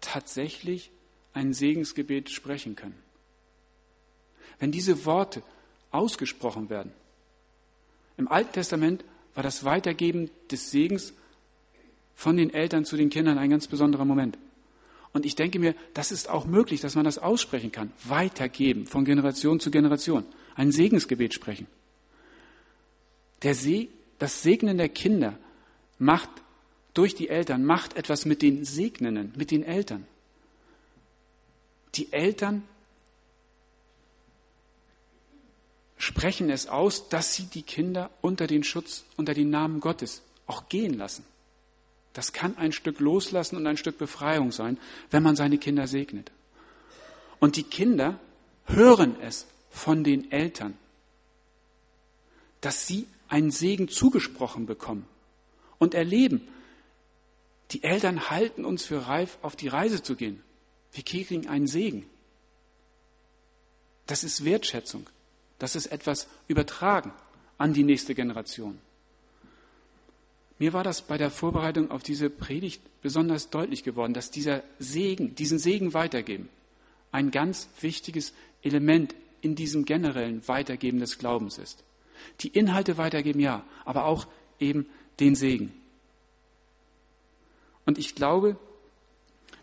tatsächlich 0.01 0.91
ein 1.33 1.53
Segensgebet 1.53 2.29
sprechen 2.29 2.75
können. 2.75 3.01
Wenn 4.59 4.71
diese 4.71 5.05
Worte 5.05 5.43
ausgesprochen 5.91 6.69
werden. 6.69 6.91
Im 8.17 8.27
Alten 8.27 8.53
Testament 8.53 9.03
war 9.35 9.43
das 9.43 9.63
Weitergeben 9.63 10.29
des 10.49 10.71
Segens 10.71 11.13
von 12.15 12.37
den 12.37 12.53
Eltern 12.53 12.85
zu 12.85 12.97
den 12.97 13.09
Kindern 13.09 13.37
ein 13.37 13.49
ganz 13.49 13.67
besonderer 13.67 14.05
Moment. 14.05 14.37
Und 15.13 15.25
ich 15.25 15.35
denke 15.35 15.59
mir, 15.59 15.75
das 15.93 16.11
ist 16.11 16.29
auch 16.29 16.45
möglich, 16.45 16.81
dass 16.81 16.95
man 16.95 17.03
das 17.03 17.17
aussprechen 17.17 17.71
kann. 17.71 17.91
Weitergeben 18.05 18.85
von 18.85 19.03
Generation 19.03 19.59
zu 19.59 19.71
Generation. 19.71 20.25
Ein 20.55 20.71
Segensgebet 20.71 21.33
sprechen. 21.33 21.67
Der 23.43 23.55
See, 23.55 23.89
das 24.19 24.43
Segnen 24.43 24.77
der 24.77 24.89
Kinder 24.89 25.37
macht 25.97 26.29
durch 26.93 27.15
die 27.15 27.29
Eltern, 27.29 27.65
macht 27.65 27.95
etwas 27.97 28.25
mit 28.25 28.41
den 28.41 28.63
Segnenden, 28.65 29.33
mit 29.35 29.51
den 29.51 29.63
Eltern. 29.63 30.05
Die 31.95 32.11
Eltern 32.13 32.63
sprechen 36.11 36.49
es 36.49 36.67
aus, 36.67 37.07
dass 37.07 37.35
sie 37.35 37.45
die 37.45 37.61
Kinder 37.61 38.09
unter 38.19 38.45
den 38.45 38.65
Schutz, 38.65 39.05
unter 39.15 39.33
den 39.33 39.49
Namen 39.49 39.79
Gottes 39.79 40.21
auch 40.45 40.67
gehen 40.67 40.93
lassen. 40.93 41.23
Das 42.11 42.33
kann 42.33 42.57
ein 42.57 42.73
Stück 42.73 42.99
Loslassen 42.99 43.55
und 43.55 43.65
ein 43.65 43.77
Stück 43.77 43.97
Befreiung 43.97 44.51
sein, 44.51 44.77
wenn 45.09 45.23
man 45.23 45.37
seine 45.37 45.57
Kinder 45.57 45.87
segnet. 45.87 46.29
Und 47.39 47.55
die 47.55 47.63
Kinder 47.63 48.19
hören 48.65 49.15
es 49.21 49.47
von 49.69 50.03
den 50.03 50.31
Eltern, 50.31 50.77
dass 52.59 52.87
sie 52.87 53.07
einen 53.29 53.51
Segen 53.51 53.87
zugesprochen 53.87 54.65
bekommen 54.65 55.07
und 55.79 55.93
erleben, 55.93 56.45
die 57.71 57.83
Eltern 57.83 58.29
halten 58.29 58.65
uns 58.65 58.83
für 58.83 59.07
reif, 59.07 59.37
auf 59.41 59.55
die 59.55 59.69
Reise 59.69 60.03
zu 60.03 60.17
gehen. 60.17 60.43
Wir 60.91 61.05
kriegen 61.05 61.47
einen 61.47 61.67
Segen. 61.67 62.05
Das 64.07 64.25
ist 64.25 64.43
Wertschätzung. 64.43 65.07
Das 65.61 65.75
ist 65.75 65.91
etwas 65.91 66.27
übertragen 66.47 67.13
an 67.59 67.71
die 67.71 67.83
nächste 67.83 68.15
Generation. 68.15 68.79
Mir 70.57 70.73
war 70.73 70.83
das 70.83 71.03
bei 71.03 71.19
der 71.19 71.29
Vorbereitung 71.29 71.91
auf 71.91 72.01
diese 72.01 72.31
Predigt 72.31 72.81
besonders 73.03 73.51
deutlich 73.51 73.83
geworden, 73.83 74.15
dass 74.15 74.31
dieser 74.31 74.63
Segen, 74.79 75.35
diesen 75.35 75.59
Segen 75.59 75.93
weitergeben, 75.93 76.49
ein 77.11 77.29
ganz 77.29 77.69
wichtiges 77.79 78.33
Element 78.63 79.13
in 79.41 79.53
diesem 79.53 79.85
generellen 79.85 80.47
Weitergeben 80.47 80.99
des 80.99 81.19
Glaubens 81.19 81.59
ist. 81.59 81.83
Die 82.39 82.47
Inhalte 82.47 82.97
weitergeben, 82.97 83.39
ja, 83.39 83.63
aber 83.85 84.05
auch 84.05 84.25
eben 84.59 84.87
den 85.19 85.35
Segen. 85.35 85.71
Und 87.85 87.99
ich 87.99 88.15
glaube, 88.15 88.57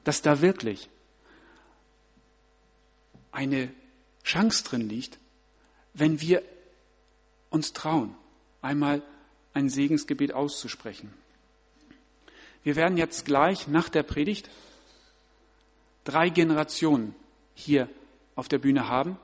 dass 0.05 0.23
da 0.23 0.43
wirklich 0.43 0.89
eine 3.33 3.73
Chance 4.23 4.63
drin 4.63 4.89
liegt, 4.89 5.19
wenn 5.99 6.21
wir 6.21 6.43
uns 7.51 7.73
trauen, 7.73 8.15
einmal 8.63 9.03
ein 9.55 9.69
Segensgebet 9.69 10.33
auszusprechen. 10.33 11.13
Wir 12.63 12.77
werden 12.77 12.99
jetzt 12.99 13.25
gleich 13.25 13.69
nach 13.69 13.89
der 13.89 14.03
Predigt 14.03 14.51
drei 16.05 16.29
Generationen 16.29 17.15
hier 17.55 17.89
auf 18.37 18.49
der 18.49 18.59
Bühne 18.59 18.89
haben, 18.89 19.19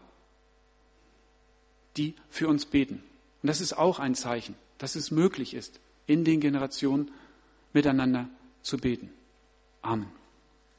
die 1.97 2.15
für 2.29 2.49
uns 2.49 2.67
beten. 2.67 3.03
Und 3.43 3.47
das 3.47 3.61
ist 3.61 3.75
auch 3.75 3.99
ein 3.99 4.15
Zeichen, 4.15 4.57
dass 4.79 4.97
es 4.97 5.11
möglich 5.11 5.55
ist, 5.55 5.79
in 6.07 6.25
den 6.25 6.41
Generationen 6.41 7.11
miteinander 7.73 8.29
zu 8.63 8.79
beten. 8.79 9.11
Amen. 9.83 10.24